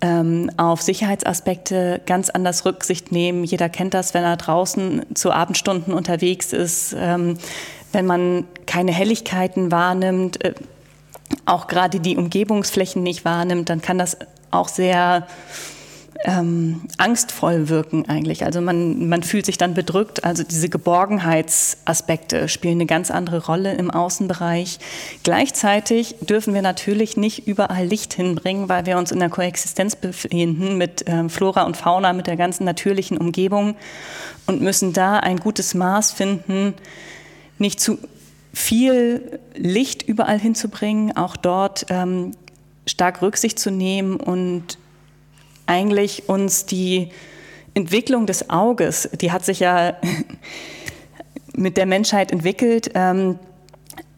ähm, 0.00 0.50
auf 0.56 0.82
Sicherheitsaspekte 0.82 2.00
ganz 2.06 2.30
anders 2.30 2.64
Rücksicht 2.64 3.10
nehmen. 3.12 3.44
Jeder 3.44 3.68
kennt 3.68 3.94
das, 3.94 4.14
wenn 4.14 4.24
er 4.24 4.36
draußen 4.36 5.04
zu 5.14 5.32
Abendstunden 5.32 5.92
unterwegs 5.92 6.52
ist, 6.52 6.94
ähm, 6.96 7.36
wenn 7.92 8.06
man 8.06 8.44
keine 8.66 8.92
Helligkeiten 8.92 9.72
wahrnimmt. 9.72 10.44
Äh, 10.44 10.54
auch 11.46 11.66
gerade 11.66 12.00
die 12.00 12.16
Umgebungsflächen 12.16 13.02
nicht 13.02 13.24
wahrnimmt, 13.24 13.68
dann 13.68 13.82
kann 13.82 13.98
das 13.98 14.16
auch 14.50 14.68
sehr 14.68 15.26
ähm, 16.24 16.82
angstvoll 16.96 17.68
wirken 17.68 18.08
eigentlich. 18.08 18.44
Also 18.44 18.60
man, 18.60 19.08
man 19.08 19.22
fühlt 19.22 19.46
sich 19.46 19.56
dann 19.56 19.74
bedrückt. 19.74 20.24
Also 20.24 20.42
diese 20.42 20.68
Geborgenheitsaspekte 20.68 22.48
spielen 22.48 22.78
eine 22.78 22.86
ganz 22.86 23.10
andere 23.10 23.46
Rolle 23.46 23.74
im 23.74 23.90
Außenbereich. 23.90 24.78
Gleichzeitig 25.22 26.16
dürfen 26.20 26.54
wir 26.54 26.62
natürlich 26.62 27.16
nicht 27.16 27.46
überall 27.46 27.86
Licht 27.86 28.14
hinbringen, 28.14 28.68
weil 28.68 28.86
wir 28.86 28.98
uns 28.98 29.12
in 29.12 29.20
der 29.20 29.28
Koexistenz 29.28 29.94
befinden 29.94 30.76
mit 30.76 31.06
äh, 31.06 31.28
Flora 31.28 31.62
und 31.62 31.76
Fauna, 31.76 32.12
mit 32.12 32.26
der 32.26 32.36
ganzen 32.36 32.64
natürlichen 32.64 33.16
Umgebung 33.16 33.76
und 34.46 34.60
müssen 34.60 34.92
da 34.92 35.18
ein 35.18 35.38
gutes 35.38 35.74
Maß 35.74 36.12
finden, 36.12 36.74
nicht 37.58 37.78
zu 37.80 37.98
viel 38.52 39.38
Licht 39.54 40.02
überall 40.02 40.38
hinzubringen, 40.38 41.16
auch 41.16 41.36
dort 41.36 41.86
ähm, 41.90 42.32
stark 42.86 43.22
Rücksicht 43.22 43.58
zu 43.58 43.70
nehmen 43.70 44.16
und 44.16 44.78
eigentlich 45.68 46.28
uns 46.28 46.66
die 46.66 47.10
Entwicklung 47.74 48.26
des 48.26 48.50
Auges, 48.50 49.08
die 49.20 49.30
hat 49.30 49.44
sich 49.44 49.60
ja 49.60 49.96
mit 51.54 51.76
der 51.76 51.86
Menschheit 51.86 52.32
entwickelt. 52.32 52.90
Ähm, 52.94 53.38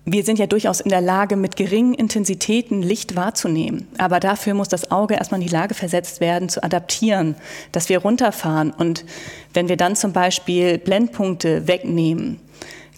wir 0.07 0.25
sind 0.25 0.39
ja 0.39 0.47
durchaus 0.47 0.81
in 0.81 0.89
der 0.89 1.03
Lage, 1.03 1.37
mit 1.37 1.57
geringen 1.57 1.95
Intensitäten 1.95 2.83
Licht 2.83 3.17
wahrzunehmen. 3.17 3.87
Aber 3.99 4.19
dafür 4.19 4.55
muss 4.55 4.69
das 4.69 4.91
Auge 4.91 5.15
erstmal 5.15 5.41
in 5.41 5.47
die 5.47 5.53
Lage 5.53 5.75
versetzt 5.75 6.21
werden, 6.21 6.49
zu 6.49 6.65
adaptieren, 6.65 7.37
dass 7.73 7.89
wir 7.89 7.99
runterfahren. 7.99 8.71
Und 8.71 9.05
wenn 9.53 9.69
wir 9.69 9.77
dann 9.77 9.97
zum 9.97 10.13
Beispiel 10.13 10.79
Blendpunkte 10.79 11.69
wegnehmen, 11.69 12.41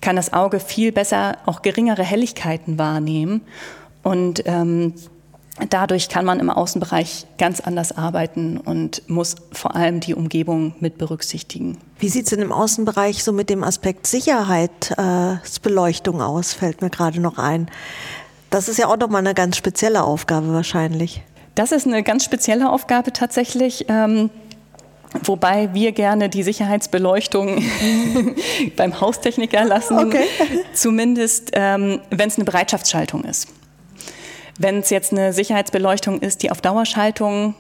kann 0.01 0.17
das 0.17 0.33
Auge 0.33 0.61
viel 0.61 0.93
besser 0.93 1.39
auch 1.45 1.63
geringere 1.63 2.03
Helligkeiten 2.03 2.79
wahrnehmen. 2.79 3.43
Und 4.03 4.43
ähm, 4.47 4.95
dadurch 5.69 6.09
kann 6.09 6.25
man 6.25 6.41
im 6.41 6.49
Außenbereich 6.51 7.27
ganz 7.39 7.61
anders 7.61 7.97
arbeiten 7.97 8.57
und 8.57 9.09
muss 9.09 9.37
vor 9.53 9.77
allem 9.77 10.01
die 10.01 10.15
Umgebung 10.15 10.75
mit 10.81 10.99
berücksichtigen. 10.99 11.79
Wie 11.99 12.09
sieht 12.09 12.25
es 12.25 12.31
denn 12.31 12.41
im 12.41 12.51
Außenbereich 12.53 13.23
so 13.23 13.33
mit 13.33 13.51
dem 13.51 13.63
Aspekt 13.63 14.07
Sicherheitsbeleuchtung 14.07 16.21
äh, 16.21 16.23
aus, 16.23 16.55
fällt 16.55 16.81
mir 16.81 16.89
gerade 16.91 17.21
noch 17.21 17.39
ein. 17.39 17.71
Das 18.51 18.69
ist 18.69 18.79
ja 18.79 18.89
auch 18.89 18.97
nochmal 18.97 19.21
eine 19.21 19.35
ganz 19.35 19.57
spezielle 19.57 20.03
Aufgabe 20.05 20.53
wahrscheinlich. 20.53 21.23
Das 21.55 21.71
ist 21.73 21.87
eine 21.87 22.03
ganz 22.03 22.25
spezielle 22.25 22.71
Aufgabe 22.71 23.13
tatsächlich. 23.13 23.85
Ähm, 23.89 24.31
Wobei 25.25 25.75
wir 25.75 25.93
gerne 25.93 26.31
die 26.31 26.43
Sicherheitsbeleuchtung 26.43 27.63
beim 28.77 28.99
Haustechniker 28.99 29.63
lassen, 29.65 29.99
okay. 29.99 30.25
zumindest 30.73 31.51
ähm, 31.53 32.01
wenn 32.11 32.29
es 32.29 32.37
eine 32.37 32.47
Bereitschaftsschaltung 32.47 33.25
ist. 33.25 33.49
Wenn 34.59 34.79
es 34.79 34.91
jetzt 34.91 35.13
eine 35.13 35.33
Sicherheitsbeleuchtung 35.33 36.21
ist, 36.21 36.43
die 36.43 36.51
auf 36.51 36.61
Dauerschaltung 36.61 37.55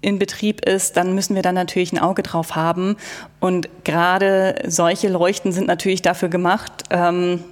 in 0.00 0.18
Betrieb 0.18 0.64
ist, 0.64 0.96
dann 0.96 1.14
müssen 1.14 1.36
wir 1.36 1.42
da 1.42 1.52
natürlich 1.52 1.92
ein 1.92 1.98
Auge 1.98 2.22
drauf 2.22 2.56
haben. 2.56 2.96
Und 3.40 3.68
gerade 3.84 4.56
solche 4.66 5.08
Leuchten 5.08 5.52
sind 5.52 5.68
natürlich 5.68 6.02
dafür 6.02 6.28
gemacht, 6.28 6.72
ähm, 6.90 7.44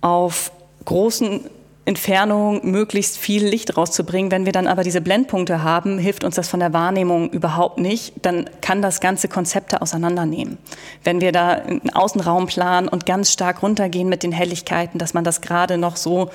auf 0.00 0.52
großen 0.84 1.40
Entfernung 1.88 2.70
möglichst 2.70 3.16
viel 3.16 3.46
Licht 3.46 3.78
rauszubringen. 3.78 4.30
Wenn 4.30 4.44
wir 4.44 4.52
dann 4.52 4.66
aber 4.66 4.82
diese 4.84 5.00
Blendpunkte 5.00 5.62
haben, 5.62 5.98
hilft 5.98 6.22
uns 6.22 6.36
das 6.36 6.46
von 6.46 6.60
der 6.60 6.74
Wahrnehmung 6.74 7.30
überhaupt 7.30 7.78
nicht. 7.78 8.12
Dann 8.20 8.50
kann 8.60 8.82
das 8.82 9.00
ganze 9.00 9.26
Konzepte 9.26 9.80
auseinandernehmen. 9.80 10.58
Wenn 11.02 11.22
wir 11.22 11.32
da 11.32 11.52
einen 11.52 11.88
Außenraum 11.94 12.46
planen 12.46 12.88
und 12.88 13.06
ganz 13.06 13.32
stark 13.32 13.62
runtergehen 13.62 14.10
mit 14.10 14.22
den 14.22 14.32
Helligkeiten, 14.32 14.98
dass 14.98 15.14
man 15.14 15.24
das 15.24 15.40
gerade 15.40 15.78
noch 15.78 15.96
so 15.96 16.28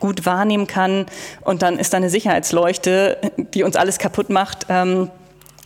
gut 0.00 0.26
wahrnehmen 0.26 0.66
kann 0.66 1.06
und 1.42 1.62
dann 1.62 1.78
ist 1.78 1.92
da 1.92 1.98
eine 1.98 2.10
Sicherheitsleuchte, 2.10 3.18
die 3.54 3.62
uns 3.62 3.76
alles 3.76 3.98
kaputt 3.98 4.30
macht. 4.30 4.66
Ähm, 4.68 5.10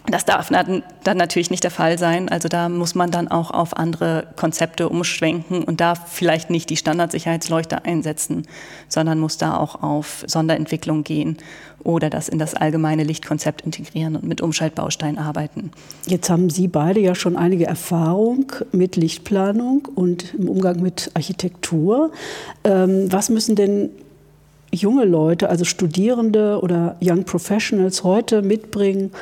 das 0.07 0.27
darf 0.27 0.51
dann 0.51 0.83
natürlich 1.17 1.51
nicht 1.51 1.65
der 1.65 1.71
Fall 1.71 1.97
sein. 1.97 2.29
Also 2.29 2.49
da 2.49 2.69
muss 2.69 2.95
man 2.95 3.11
dann 3.11 3.29
auch 3.29 3.51
auf 3.51 3.77
andere 3.77 4.27
Konzepte 4.37 4.91
umschwenken 4.91 5.65
und 5.65 5.81
da 5.81 5.95
vielleicht 5.95 6.51
nicht 6.51 6.69
die 6.69 6.77
Standardsicherheitsleuchte 6.77 7.87
einsetzen, 7.87 8.47
sondern 8.89 9.19
muss 9.19 9.39
da 9.39 9.57
auch 9.57 9.83
auf 9.83 10.23
Sonderentwicklung 10.27 11.05
gehen 11.05 11.39
oder 11.85 12.11
das 12.11 12.29
in 12.29 12.39
das 12.39 12.55
allgemeine 12.55 13.03
Lichtkonzept 13.03 13.63
integrieren 13.63 14.17
und 14.17 14.25
mit 14.25 14.43
Umschaltbausteinen 14.43 15.19
arbeiten. 15.19 15.71
Jetzt 16.07 16.29
haben 16.29 16.51
Sie 16.51 16.69
beide 16.69 17.01
ja 17.01 17.15
schon 17.15 17.37
einige 17.37 17.67
Erfahrung 17.67 18.53
mit 18.73 18.97
Lichtplanung 18.97 19.89
und 19.95 20.35
im 20.35 20.51
Umgang 20.51 20.83
mit 20.83 21.13
Architektur. 21.15 22.13
Ähm, 22.65 23.11
was 23.11 23.31
müssen 23.31 23.57
denn 23.57 23.89
junge 24.75 25.05
Leute, 25.05 25.49
also 25.49 25.65
Studierende 25.65 26.61
oder 26.61 26.97
Young 27.03 27.25
Professionals 27.25 28.05
heute 28.05 28.43
mitbringen, 28.43 29.13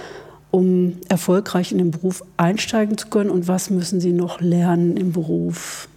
um 0.51 0.99
erfolgreich 1.09 1.73
in 1.73 1.79
den 1.79 1.91
Beruf 1.91 2.23
einsteigen 2.37 2.99
zu 2.99 3.09
können 3.09 3.31
und 3.31 3.49
was 3.49 3.71
müssen 3.71 4.01
sie 4.01 4.13
noch 4.13 4.41
lernen 4.41 4.97
im 4.97 5.13
Beruf? 5.13 5.89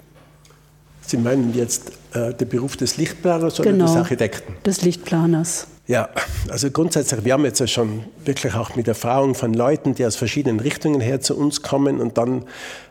Sie 1.01 1.17
meinen 1.17 1.53
jetzt 1.53 1.91
äh, 2.13 2.33
den 2.33 2.49
Beruf 2.49 2.77
des 2.77 2.97
Lichtplaners 2.97 3.59
oder 3.59 3.71
genau, 3.71 3.85
des 3.85 3.95
Architekten? 3.95 4.53
Des 4.65 4.81
Lichtplaners. 4.81 5.67
Ja, 5.87 6.09
also 6.49 6.71
grundsätzlich, 6.71 7.23
wir 7.25 7.33
haben 7.33 7.45
jetzt 7.45 7.59
ja 7.59 7.67
schon 7.67 8.05
wirklich 8.23 8.55
auch 8.55 8.75
mit 8.75 8.87
Erfahrung 8.87 9.35
von 9.35 9.53
Leuten, 9.53 9.93
die 9.93 10.03
aus 10.05 10.15
verschiedenen 10.15 10.59
Richtungen 10.59 10.99
her 10.99 11.21
zu 11.21 11.37
uns 11.37 11.61
kommen 11.61 11.99
und 11.99 12.17
dann 12.17 12.45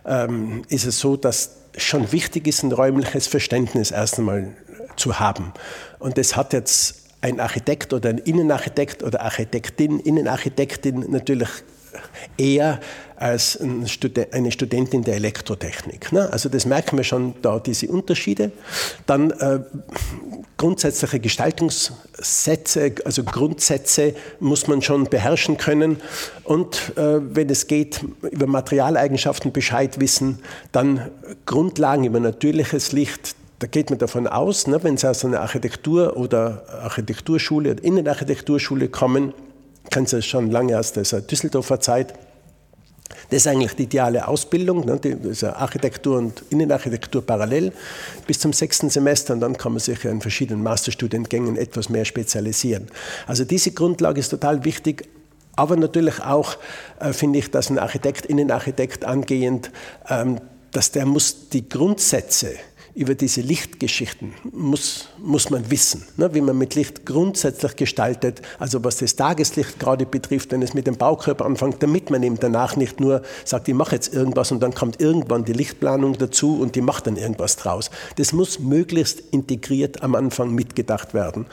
ähm, 0.07 0.63
ist 0.69 0.87
es 0.87 1.01
so, 1.01 1.17
dass 1.17 1.57
schon 1.77 2.13
wichtig 2.13 2.47
ist, 2.47 2.63
ein 2.63 2.71
räumliches 2.71 3.27
Verständnis 3.27 3.91
erst 3.91 4.19
einmal 4.19 4.53
zu 4.97 5.19
haben. 5.19 5.53
Und 5.99 6.19
das 6.19 6.37
hat 6.37 6.53
jetzt 6.53 7.05
ein 7.21 7.41
Architekt 7.41 7.93
oder 7.93 8.11
ein 8.11 8.19
Innenarchitekt 8.19 9.03
oder 9.03 9.23
Architektin, 9.23 9.99
Innenarchitektin 10.01 11.11
natürlich 11.11 11.49
eher 12.37 12.81
als 13.17 13.59
eine 13.61 13.87
Studentin 14.51 15.05
der 15.05 15.15
Elektrotechnik. 15.15 16.13
Ne? 16.13 16.29
Also 16.31 16.49
das 16.49 16.67
merken 16.67 16.97
wir 16.97 17.05
schon 17.05 17.35
da, 17.43 17.59
diese 17.61 17.87
Unterschiede. 17.89 18.51
Dann 19.07 19.31
äh, 19.31 19.61
grundsätzliche 20.57 21.21
Gestaltungssätze, 21.21 22.95
also 23.05 23.23
Grundsätze 23.23 24.15
muss 24.41 24.67
man 24.67 24.83
schon 24.83 25.05
beherrschen 25.05 25.57
können. 25.57 26.01
Und 26.43 26.93
äh, 26.97 27.21
wenn 27.35 27.49
es 27.49 27.67
geht, 27.67 28.05
über 28.31 28.47
Materialeigenschaften 28.47 29.53
Bescheid 29.53 30.01
wissen, 30.01 30.41
dann 30.73 31.11
Grundlagen 31.47 32.05
über 32.05 32.21
natürliches 32.21 32.93
Licht, 32.93 33.37
da 33.59 33.67
geht 33.67 33.91
man 33.91 33.99
davon 33.99 34.27
aus, 34.27 34.67
ne, 34.67 34.83
wenn 34.83 34.97
Sie 34.97 35.09
aus 35.09 35.25
einer 35.25 35.41
Architektur- 35.41 36.17
oder 36.17 36.65
Architekturschule 36.83 37.73
oder 37.73 37.85
Innenarchitekturschule 37.85 38.89
kommen, 38.89 39.33
kennen 39.91 40.07
Sie 40.07 40.19
es 40.19 40.27
schon 40.27 40.51
lange 40.51 40.79
aus 40.79 40.93
der 40.93 41.05
Düsseldorfer 41.05 41.81
Zeit, 41.81 42.15
das 43.31 43.39
ist 43.39 43.47
eigentlich 43.47 43.75
die 43.75 43.85
ideale 43.85 44.27
Ausbildung, 44.27 44.85
ne? 44.85 44.99
das 44.99 45.31
ist 45.31 45.45
Architektur 45.45 46.19
und 46.19 46.43
Innenarchitektur 46.51 47.23
parallel 47.23 47.73
bis 48.27 48.39
zum 48.39 48.53
sechsten 48.53 48.91
Semester 48.91 49.35
und 49.35 49.41
dann 49.41 49.57
kann 49.57 49.73
man 49.73 49.81
sich 49.81 50.05
in 50.05 50.21
verschiedenen 50.21 50.63
Masterstudiengängen 50.63 51.57
etwas 51.57 51.89
mehr 51.89 52.05
spezialisieren. 52.05 52.89
Also 53.27 53.45
diese 53.45 53.73
Grundlage 53.73 54.21
ist 54.21 54.31
total 54.31 54.65
wichtig, 54.65 55.09
aber 55.57 55.77
natürlich 55.77 56.21
auch 56.23 56.57
äh, 56.99 57.13
finde 57.13 57.39
ich, 57.39 57.51
dass 57.51 57.71
ein 57.71 57.79
Architekt, 57.79 58.27
Innenarchitekt 58.27 59.05
angehend, 59.05 59.71
ähm, 60.09 60.41
dass 60.73 60.91
der 60.91 61.07
muss 61.07 61.51
die 61.51 61.69
Grundsätze 61.69 62.55
über 62.95 63.15
diese 63.15 63.41
Lichtgeschichten 63.41 64.35
muss, 64.53 65.09
muss 65.19 65.51
man 65.51 65.69
wissen, 65.71 66.07
ne, 66.17 66.33
wie 66.33 66.41
man 66.41 66.57
mit 66.57 66.77
Licht 66.77 67.05
grundsätzlich 67.05 67.75
gestaltet, 67.75 68.41
also 68.59 68.85
was 68.85 68.99
das 68.99 69.17
Tageslicht 69.17 69.81
gerade 69.81 70.07
betrifft, 70.07 70.53
wenn 70.53 70.63
es 70.63 70.75
mit 70.75 70.87
dem 70.87 70.97
Baukörper 70.97 71.45
anfängt, 71.45 71.83
damit 71.83 72.11
man 72.11 72.23
eben 72.23 72.39
danach 72.39 72.77
nicht 72.77 73.01
nur 73.01 73.23
sagt, 73.45 73.67
ich 73.67 73.75
mache 73.75 73.97
jetzt 73.97 74.15
irgendwas 74.15 74.53
und 74.53 74.61
dann 74.61 74.75
kommt 74.75 75.01
irgendwann 75.01 75.45
die 75.45 75.53
Lichtplanung 75.53 76.17
dazu 76.19 76.61
und 76.61 76.77
die 76.77 76.83
macht 76.83 77.09
dann 77.09 77.17
irgendwas 77.17 77.57
draus. 77.57 77.91
Das 78.17 78.33
muss 78.33 78.61
möglichst 78.61 79.21
integriert 79.33 80.03
am 80.03 80.15
Anfang 80.15 80.55
mitgedacht 80.55 81.15
werden. 81.15 81.47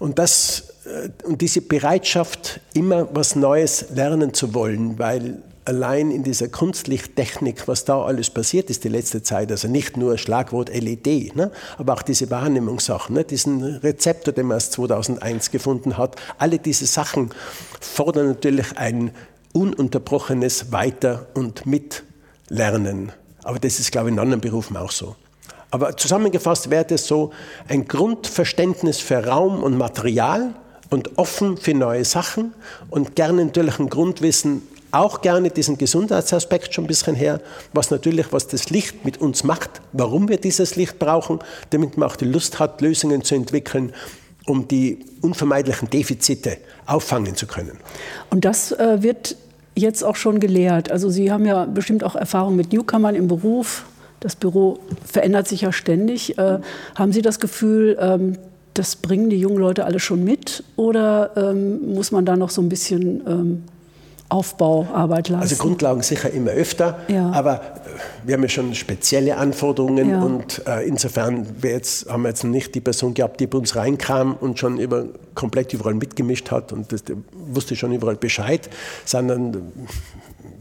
Und, 0.00 0.18
das, 0.18 0.74
äh, 0.84 1.10
und 1.24 1.40
diese 1.40 1.60
Bereitschaft, 1.60 2.60
immer 2.74 3.08
was 3.14 3.36
Neues 3.36 3.86
lernen 3.94 4.34
zu 4.34 4.52
wollen, 4.52 4.98
weil 4.98 5.42
allein 5.64 6.10
in 6.10 6.22
dieser 6.22 6.48
Kunstlichttechnik, 6.48 7.68
was 7.68 7.84
da 7.84 8.02
alles 8.02 8.30
passiert 8.30 8.70
ist 8.70 8.84
die 8.84 8.88
letzte 8.88 9.22
Zeit, 9.22 9.50
also 9.50 9.68
nicht 9.68 9.96
nur 9.96 10.18
Schlagwort 10.18 10.68
LED, 10.74 11.36
ne, 11.36 11.50
aber 11.78 11.94
auch 11.94 12.02
diese 12.02 12.30
Wahrnehmungssachen, 12.30 13.14
ne, 13.14 13.24
diesen 13.24 13.62
Rezeptor, 13.62 14.32
den 14.32 14.46
man 14.46 14.56
erst 14.56 14.72
2001 14.72 15.50
gefunden 15.50 15.96
hat, 15.98 16.16
alle 16.38 16.58
diese 16.58 16.86
Sachen 16.86 17.30
fordern 17.80 18.26
natürlich 18.28 18.76
ein 18.76 19.12
ununterbrochenes 19.52 20.72
Weiter- 20.72 21.26
und 21.34 21.66
Mitlernen. 21.66 23.12
Aber 23.44 23.58
das 23.58 23.78
ist, 23.78 23.92
glaube 23.92 24.08
ich, 24.08 24.14
in 24.14 24.18
anderen 24.18 24.40
Berufen 24.40 24.76
auch 24.76 24.92
so. 24.92 25.16
Aber 25.70 25.96
zusammengefasst 25.96 26.70
wäre 26.70 26.84
das 26.84 27.06
so 27.06 27.32
ein 27.66 27.88
Grundverständnis 27.88 28.98
für 28.98 29.26
Raum 29.26 29.62
und 29.62 29.76
Material 29.78 30.54
und 30.90 31.18
offen 31.18 31.56
für 31.56 31.72
neue 31.72 32.04
Sachen 32.04 32.52
und 32.90 33.16
gerne 33.16 33.44
natürlich 33.46 33.78
ein 33.78 33.88
Grundwissen 33.88 34.62
auch 34.92 35.22
gerne 35.22 35.50
diesen 35.50 35.78
Gesundheitsaspekt 35.78 36.74
schon 36.74 36.84
ein 36.84 36.86
bisschen 36.86 37.16
her, 37.16 37.40
was 37.72 37.90
natürlich, 37.90 38.32
was 38.32 38.46
das 38.46 38.70
Licht 38.70 39.04
mit 39.04 39.20
uns 39.20 39.42
macht, 39.42 39.80
warum 39.92 40.28
wir 40.28 40.36
dieses 40.36 40.76
Licht 40.76 40.98
brauchen, 40.98 41.40
damit 41.70 41.96
man 41.96 42.08
auch 42.08 42.16
die 42.16 42.26
Lust 42.26 42.58
hat, 42.58 42.80
Lösungen 42.80 43.24
zu 43.24 43.34
entwickeln, 43.34 43.92
um 44.46 44.68
die 44.68 44.98
unvermeidlichen 45.22 45.88
Defizite 45.88 46.58
auffangen 46.86 47.34
zu 47.36 47.46
können. 47.46 47.78
Und 48.30 48.44
das 48.44 48.72
äh, 48.72 49.02
wird 49.02 49.36
jetzt 49.74 50.04
auch 50.04 50.16
schon 50.16 50.40
gelehrt. 50.40 50.90
Also 50.90 51.08
Sie 51.08 51.32
haben 51.32 51.46
ja 51.46 51.64
bestimmt 51.64 52.04
auch 52.04 52.14
Erfahrung 52.14 52.56
mit 52.56 52.72
Newcomern 52.72 53.14
im 53.14 53.28
Beruf. 53.28 53.86
Das 54.20 54.36
Büro 54.36 54.78
verändert 55.04 55.48
sich 55.48 55.62
ja 55.62 55.72
ständig. 55.72 56.36
Äh, 56.38 56.58
haben 56.94 57.12
Sie 57.12 57.22
das 57.22 57.40
Gefühl, 57.40 57.96
ähm, 57.98 58.36
das 58.74 58.96
bringen 58.96 59.30
die 59.30 59.38
jungen 59.38 59.58
Leute 59.58 59.84
alle 59.84 60.00
schon 60.00 60.24
mit? 60.24 60.64
Oder 60.76 61.30
ähm, 61.36 61.94
muss 61.94 62.10
man 62.10 62.24
da 62.24 62.36
noch 62.36 62.50
so 62.50 62.60
ein 62.62 62.68
bisschen 62.68 63.22
ähm, 63.26 63.64
Aufbauarbeit 64.32 65.28
leisten. 65.28 65.42
Also 65.42 65.56
Grundlagen 65.56 66.02
sicher 66.02 66.30
immer 66.30 66.50
öfter, 66.50 67.00
ja. 67.08 67.30
aber 67.32 67.54
äh, 67.54 67.58
wir 68.24 68.34
haben 68.34 68.42
ja 68.42 68.48
schon 68.48 68.74
spezielle 68.74 69.36
Anforderungen 69.36 70.10
ja. 70.10 70.22
und 70.22 70.66
äh, 70.66 70.86
insofern 70.86 71.46
wir 71.60 71.72
jetzt, 71.72 72.10
haben 72.10 72.22
wir 72.22 72.30
jetzt 72.30 72.44
nicht 72.44 72.74
die 72.74 72.80
Person 72.80 73.14
gehabt, 73.14 73.40
die 73.40 73.46
bei 73.46 73.58
uns 73.58 73.76
reinkam 73.76 74.34
und 74.34 74.58
schon 74.58 74.78
über, 74.78 75.06
komplett 75.34 75.72
überall 75.74 75.94
mitgemischt 75.94 76.50
hat 76.50 76.72
und 76.72 76.92
das, 76.92 77.02
wusste 77.32 77.76
schon 77.76 77.92
überall 77.92 78.16
Bescheid, 78.16 78.70
sondern 79.04 79.72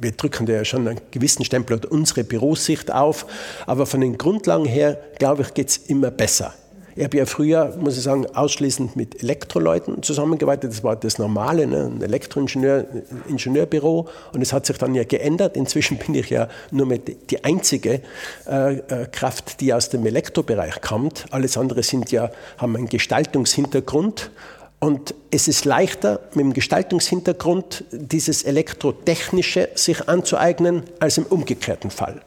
wir 0.02 0.12
drücken 0.12 0.46
da 0.46 0.54
ja 0.54 0.66
schon 0.66 0.88
einen 0.88 1.00
gewissen 1.12 1.46
Stempel 1.46 1.78
oder 1.78 1.92
unsere 1.92 2.24
Bürosicht 2.24 2.92
auf, 2.92 3.26
aber 3.68 3.86
von 3.86 4.02
den 4.02 4.18
Grundlagen 4.18 4.66
her, 4.66 4.98
glaube 5.20 5.44
ich, 5.44 5.54
geht 5.54 5.70
es 5.70 5.78
immer 5.78 6.12
besser. 6.12 6.54
Ich 6.96 7.04
habe 7.04 7.18
ja 7.18 7.26
früher, 7.26 7.76
muss 7.80 7.98
ich 7.98 8.04
sagen, 8.04 8.26
ausschließend 8.36 8.96
mit 8.96 9.24
Elektroleuten 9.24 10.04
zusammengearbeitet. 10.04 10.72
Das 10.72 10.84
war 10.84 10.96
das 10.96 11.18
Normale, 11.20 11.66
ne? 11.68 11.92
ein 11.94 12.02
Elektroingenieur, 12.02 12.86
Ingenieurbüro. 13.28 14.10
Und 14.34 14.42
es 14.42 14.52
hat 14.52 14.66
sich 14.66 14.78
dann 14.78 14.94
ja 14.94 15.04
geändert. 15.04 15.56
Inzwischen 15.56 15.98
bin 16.06 16.16
ich 16.16 16.30
ja 16.30 16.50
nur 16.72 16.86
mit 16.86 17.32
die 17.32 17.44
einzige 17.44 18.02
äh, 18.48 18.78
äh, 18.78 19.08
Kraft, 19.12 19.62
die 19.62 19.74
aus 19.74 19.90
dem 19.90 20.06
Elektrobereich 20.06 20.82
kommt. 20.82 21.26
Alles 21.32 21.58
andere 21.58 21.84
sind 21.84 22.12
ja, 22.12 22.30
haben 22.58 22.76
einen 22.76 22.88
Gestaltungshintergrund. 22.88 24.32
Und 24.80 25.14
es 25.30 25.48
ist 25.48 25.64
leichter, 25.66 26.20
mit 26.34 26.44
dem 26.44 26.54
Gestaltungshintergrund 26.54 27.84
dieses 27.92 28.44
Elektrotechnische 28.44 29.70
sich 29.76 30.10
anzueignen, 30.10 30.84
als 31.00 31.20
im 31.20 31.26
umgekehrten 31.26 31.92
Fall. 31.92 32.22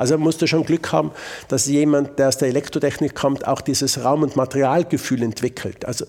Also 0.00 0.14
man 0.14 0.22
musste 0.22 0.48
schon 0.48 0.64
Glück 0.64 0.92
haben, 0.92 1.10
dass 1.48 1.66
jemand, 1.66 2.18
der 2.18 2.28
aus 2.28 2.38
der 2.38 2.48
Elektrotechnik 2.48 3.14
kommt, 3.14 3.46
auch 3.46 3.60
dieses 3.60 4.02
Raum- 4.02 4.22
und 4.22 4.34
Materialgefühl 4.34 5.22
entwickelt. 5.22 5.84
Also 5.84 6.06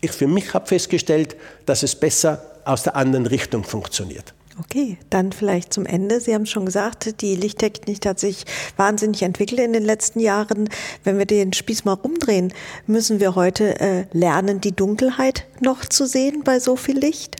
ich 0.00 0.12
für 0.12 0.28
mich 0.28 0.54
habe 0.54 0.64
festgestellt, 0.64 1.34
dass 1.66 1.82
es 1.82 1.96
besser 1.96 2.40
aus 2.64 2.84
der 2.84 2.94
anderen 2.94 3.26
Richtung 3.26 3.64
funktioniert. 3.64 4.32
Okay, 4.60 4.96
dann 5.10 5.32
vielleicht 5.32 5.74
zum 5.74 5.86
Ende. 5.86 6.20
Sie 6.20 6.34
haben 6.34 6.46
schon 6.46 6.66
gesagt, 6.66 7.20
die 7.20 7.34
Lichttechnik 7.34 8.06
hat 8.06 8.20
sich 8.20 8.44
wahnsinnig 8.76 9.24
entwickelt 9.24 9.58
in 9.58 9.72
den 9.72 9.84
letzten 9.84 10.20
Jahren. 10.20 10.68
Wenn 11.02 11.18
wir 11.18 11.26
den 11.26 11.52
Spieß 11.52 11.84
mal 11.84 11.94
rumdrehen, 11.94 12.54
müssen 12.86 13.18
wir 13.18 13.34
heute 13.34 13.80
äh, 13.80 14.04
lernen, 14.12 14.60
die 14.60 14.72
Dunkelheit 14.72 15.46
noch 15.58 15.84
zu 15.84 16.06
sehen 16.06 16.44
bei 16.44 16.60
so 16.60 16.76
viel 16.76 16.96
Licht? 16.96 17.34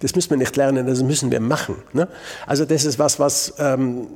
Das 0.00 0.16
müssen 0.16 0.30
wir 0.30 0.36
nicht 0.36 0.56
lernen, 0.56 0.84
das 0.84 1.04
müssen 1.04 1.30
wir 1.30 1.38
machen. 1.38 1.76
Ne? 1.92 2.08
Also 2.44 2.64
das 2.64 2.84
ist 2.84 2.98
was, 2.98 3.20
was 3.20 3.54
ähm, 3.60 4.08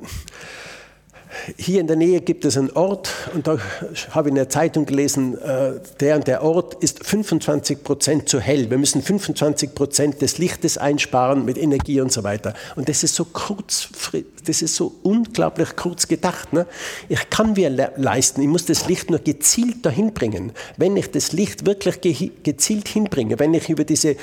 hier 1.57 1.81
in 1.81 1.87
der 1.87 1.95
Nähe 1.95 2.21
gibt 2.21 2.45
es 2.45 2.57
einen 2.57 2.71
Ort, 2.71 3.11
und 3.33 3.47
da 3.47 3.57
habe 4.11 4.29
ich 4.29 4.31
in 4.31 4.35
der 4.35 4.49
Zeitung 4.49 4.85
gelesen, 4.85 5.37
äh, 5.39 5.73
der 5.99 6.15
und 6.15 6.27
der 6.27 6.43
Ort 6.43 6.75
ist 6.83 7.05
25 7.05 7.83
Prozent 7.83 8.29
zu 8.29 8.39
hell. 8.39 8.69
Wir 8.69 8.77
müssen 8.77 9.01
25 9.01 9.73
Prozent 9.73 10.21
des 10.21 10.37
Lichtes 10.37 10.77
einsparen 10.77 11.45
mit 11.45 11.57
Energie 11.57 12.01
und 12.01 12.11
so 12.11 12.23
weiter. 12.23 12.53
Und 12.75 12.89
das 12.89 13.03
ist 13.03 13.15
so 13.15 13.25
kurz, 13.25 13.89
das 14.45 14.61
ist 14.61 14.75
so 14.75 14.93
unglaublich 15.03 15.75
kurz 15.75 16.07
gedacht. 16.07 16.53
Ne? 16.53 16.65
Ich 17.09 17.29
kann 17.29 17.53
mir 17.53 17.69
leisten, 17.69 18.41
ich 18.41 18.47
muss 18.47 18.65
das 18.65 18.87
Licht 18.87 19.09
nur 19.09 19.19
gezielt 19.19 19.85
dahin 19.85 20.13
bringen. 20.13 20.51
Wenn 20.77 20.97
ich 20.97 21.11
das 21.11 21.31
Licht 21.31 21.65
wirklich 21.65 21.99
gezielt 22.43 22.87
hinbringe, 22.87 23.39
wenn 23.39 23.53
ich 23.53 23.69
über 23.69 23.83
diese 23.83 24.11
äh, 24.11 24.17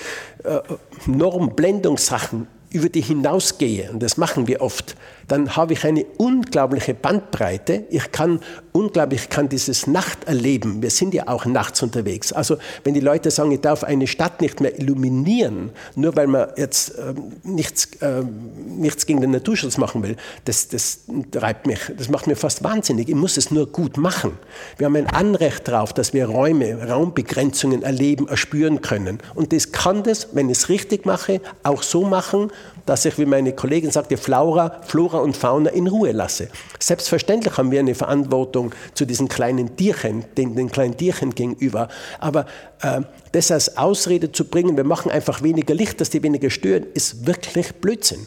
Normblendungssachen 1.07 2.47
über 2.71 2.89
die 2.89 3.01
hinausgehe, 3.01 3.91
und 3.91 4.03
das 4.03 4.17
machen 4.17 4.47
wir 4.47 4.61
oft, 4.61 4.95
dann 5.29 5.57
habe 5.57 5.75
ich 5.75 5.85
eine 5.85 6.05
unglaubliche 6.17 6.95
Bandbreite. 6.95 7.85
Ich 7.91 8.11
kann 8.13 8.41
unglaublich, 8.73 9.23
ich 9.23 9.29
kann 9.29 9.49
dieses 9.49 9.87
Nachterleben. 9.87 10.83
Wir 10.83 10.91
sind 10.91 11.13
ja 11.13 11.29
auch 11.29 11.45
nachts 11.45 11.83
unterwegs. 11.83 12.33
Also 12.33 12.57
wenn 12.85 12.95
die 12.95 13.01
Leute 13.01 13.31
sagen, 13.31 13.53
ich 13.53 13.61
darf 13.61 13.85
eine 13.85 14.07
Stadt 14.07 14.41
nicht 14.41 14.61
mehr 14.61 14.79
illuminieren, 14.79 15.71
nur 15.95 16.17
weil 16.17 16.27
man 16.29 16.49
jetzt 16.57 16.99
äh, 16.99 17.15
nichts, 17.43 17.87
äh, 18.01 18.23
nichts 18.67 19.05
gegen 19.05 19.21
den 19.21 19.31
Naturschutz 19.31 19.77
machen 19.77 20.03
will, 20.03 20.17
das, 20.47 20.69
das 20.69 21.01
treibt 21.31 21.67
mich, 21.67 21.81
das 21.97 22.09
macht 22.09 22.27
mir 22.27 22.37
fast 22.37 22.65
wahnsinnig. 22.65 23.09
Ich 23.09 23.15
muss 23.15 23.37
es 23.37 23.51
nur 23.51 23.67
gut 23.67 23.99
machen. 23.99 24.33
Wir 24.79 24.87
haben 24.87 24.97
ein 24.97 25.09
Anrecht 25.09 25.69
darauf, 25.69 25.93
dass 25.93 26.15
wir 26.15 26.27
Räume, 26.27 26.89
Raumbegrenzungen 26.89 27.83
erleben, 27.83 28.29
erspüren 28.29 28.81
können. 28.81 29.19
Und 29.35 29.53
das 29.53 29.73
kann 29.73 30.03
das, 30.03 30.29
wenn 30.33 30.49
ich 30.49 30.59
es 30.59 30.69
richtig 30.71 31.05
mache, 31.05 31.43
auch 31.63 31.83
so 31.83 32.05
machen, 32.05 32.51
dass 32.89 33.05
ich, 33.05 33.19
wie 33.19 33.27
meine 33.27 33.53
Kollegin 33.53 33.91
sagte, 33.91 34.17
Flora, 34.17 34.81
Flora 34.87 35.19
und 35.19 35.37
Fauna 35.37 35.71
in 35.71 35.87
Ruhe 35.87 36.13
lasse. 36.13 36.49
Selbstverständlich 36.79 37.59
haben 37.59 37.71
wir 37.71 37.81
eine 37.81 37.95
Verantwortung 37.95 38.75
zu 38.95 39.05
diesen 39.05 39.29
kleinen 39.29 39.77
Tierchen, 39.77 40.25
den, 40.39 40.57
den 40.57 40.71
kleinen 40.71 40.97
Tierchen 40.97 41.35
gegenüber. 41.35 41.89
Aber 42.19 42.47
äh, 42.81 43.03
das 43.33 43.51
als 43.51 43.77
Ausrede 43.77 44.33
zu 44.33 44.47
bringen, 44.47 44.77
wir 44.79 44.85
machen 44.85 45.11
einfach 45.11 45.43
weniger 45.43 45.75
Licht, 45.75 46.01
dass 46.01 46.09
die 46.09 46.23
weniger 46.23 46.49
stören, 46.49 46.87
ist 46.95 47.27
wirklich 47.27 47.75
Blödsinn. 47.75 48.27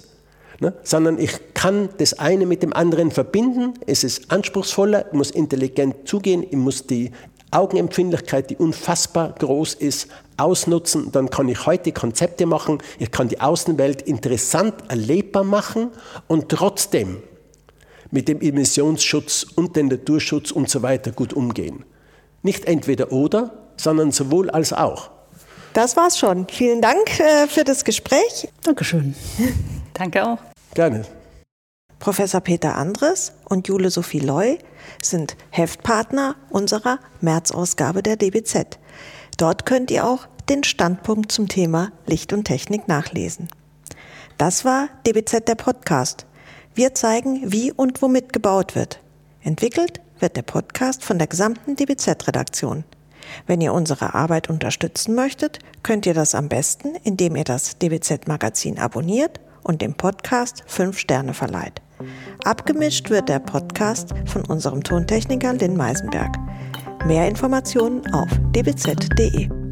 Ne? 0.60 0.74
Sondern 0.84 1.18
ich 1.18 1.32
kann 1.56 1.90
das 1.98 2.20
eine 2.20 2.46
mit 2.46 2.62
dem 2.62 2.72
anderen 2.72 3.10
verbinden. 3.10 3.74
Es 3.88 4.04
ist 4.04 4.32
anspruchsvoller, 4.32 5.08
ich 5.08 5.14
muss 5.14 5.32
intelligent 5.32 6.08
zugehen, 6.08 6.44
ich 6.44 6.56
muss 6.56 6.86
die 6.86 7.12
Augenempfindlichkeit, 7.52 8.50
die 8.50 8.56
unfassbar 8.56 9.34
groß 9.38 9.76
ist, 9.76 10.08
ausnutzen. 10.38 11.12
Dann 11.12 11.30
kann 11.30 11.50
ich 11.50 11.66
heute 11.66 11.92
Konzepte 11.92 12.46
machen, 12.46 12.80
ich 12.98 13.12
kann 13.12 13.28
die 13.28 13.42
Außenwelt 13.42 14.02
interessant 14.02 14.76
erlebbar 14.90 15.44
machen 15.44 15.92
und 16.28 16.50
trotzdem 16.50 17.22
mit 18.10 18.28
dem 18.28 18.42
Emissionsschutz 18.42 19.46
und 19.56 19.76
dem 19.76 19.88
Naturschutz 19.88 20.52
und 20.52 20.70
so 20.70 20.82
weiter 20.82 21.12
gut 21.12 21.34
umgehen. 21.34 21.86
Nicht 22.42 22.66
entweder 22.66 23.12
oder, 23.12 23.52
sondern 23.78 24.12
sowohl 24.12 24.50
als 24.50 24.74
auch. 24.74 25.12
Das 25.74 25.96
war's 25.96 26.20
schon. 26.20 26.48
Vielen 26.50 26.82
Dank 26.82 27.20
äh, 27.20 27.48
für 27.48 27.64
das 27.64 27.86
Gespräch. 27.86 28.50
Dankeschön. 28.64 29.16
Danke 29.94 30.26
auch. 30.26 30.40
Gerne. 30.74 31.06
Professor 32.02 32.42
Peter 32.42 32.78
Andres 32.78 33.32
und 33.46 33.68
Jule 33.68 33.92
Sophie 33.92 34.22
Loy 34.22 34.58
sind 35.04 35.38
Heftpartner 35.52 36.36
unserer 36.50 36.98
März-Ausgabe 37.22 38.02
der 38.02 38.16
DBZ. 38.18 38.80
Dort 39.38 39.68
könnt 39.68 39.92
ihr 39.92 40.08
auch 40.08 40.26
den 40.50 40.64
Standpunkt 40.64 41.32
zum 41.32 41.48
Thema 41.48 41.92
Licht 42.08 42.34
und 42.34 42.46
Technik 42.46 42.88
nachlesen. 42.88 43.50
Das 44.40 44.66
war 44.66 44.90
DBZ 45.06 45.48
der 45.48 45.54
Podcast. 45.54 46.26
Wir 46.74 46.96
zeigen, 46.96 47.52
wie 47.52 47.72
und 47.72 48.02
womit 48.02 48.34
gebaut 48.34 48.74
wird. 48.74 49.00
Entwickelt 49.44 50.02
wird 50.20 50.36
der 50.36 50.42
Podcast 50.42 51.04
von 51.04 51.20
der 51.20 51.28
gesamten 51.28 51.76
DBZ-Redaktion. 51.76 52.84
Wenn 53.46 53.62
ihr 53.62 53.74
unsere 53.74 54.16
Arbeit 54.16 54.50
unterstützen 54.50 55.14
möchtet, 55.14 55.60
könnt 55.84 56.08
ihr 56.08 56.16
das 56.16 56.34
am 56.34 56.50
besten, 56.50 56.96
indem 57.04 57.36
ihr 57.36 57.44
das 57.44 57.78
DBZ-Magazin 57.78 58.80
abonniert 58.80 59.40
und 59.62 59.84
dem 59.84 59.94
Podcast 59.94 60.64
5 60.66 60.98
Sterne 60.98 61.36
verleiht. 61.36 61.80
Abgemischt 62.44 63.10
wird 63.10 63.30
der 63.30 63.40
Podcast 63.40 64.14
von 64.26 64.44
unserem 64.46 64.84
Tontechniker 64.84 65.54
Lynn 65.54 65.76
Meisenberg. 65.78 66.36
Mehr 67.06 67.28
Informationen 67.28 68.06
auf 68.14 68.30
dbz.de. 68.54 69.71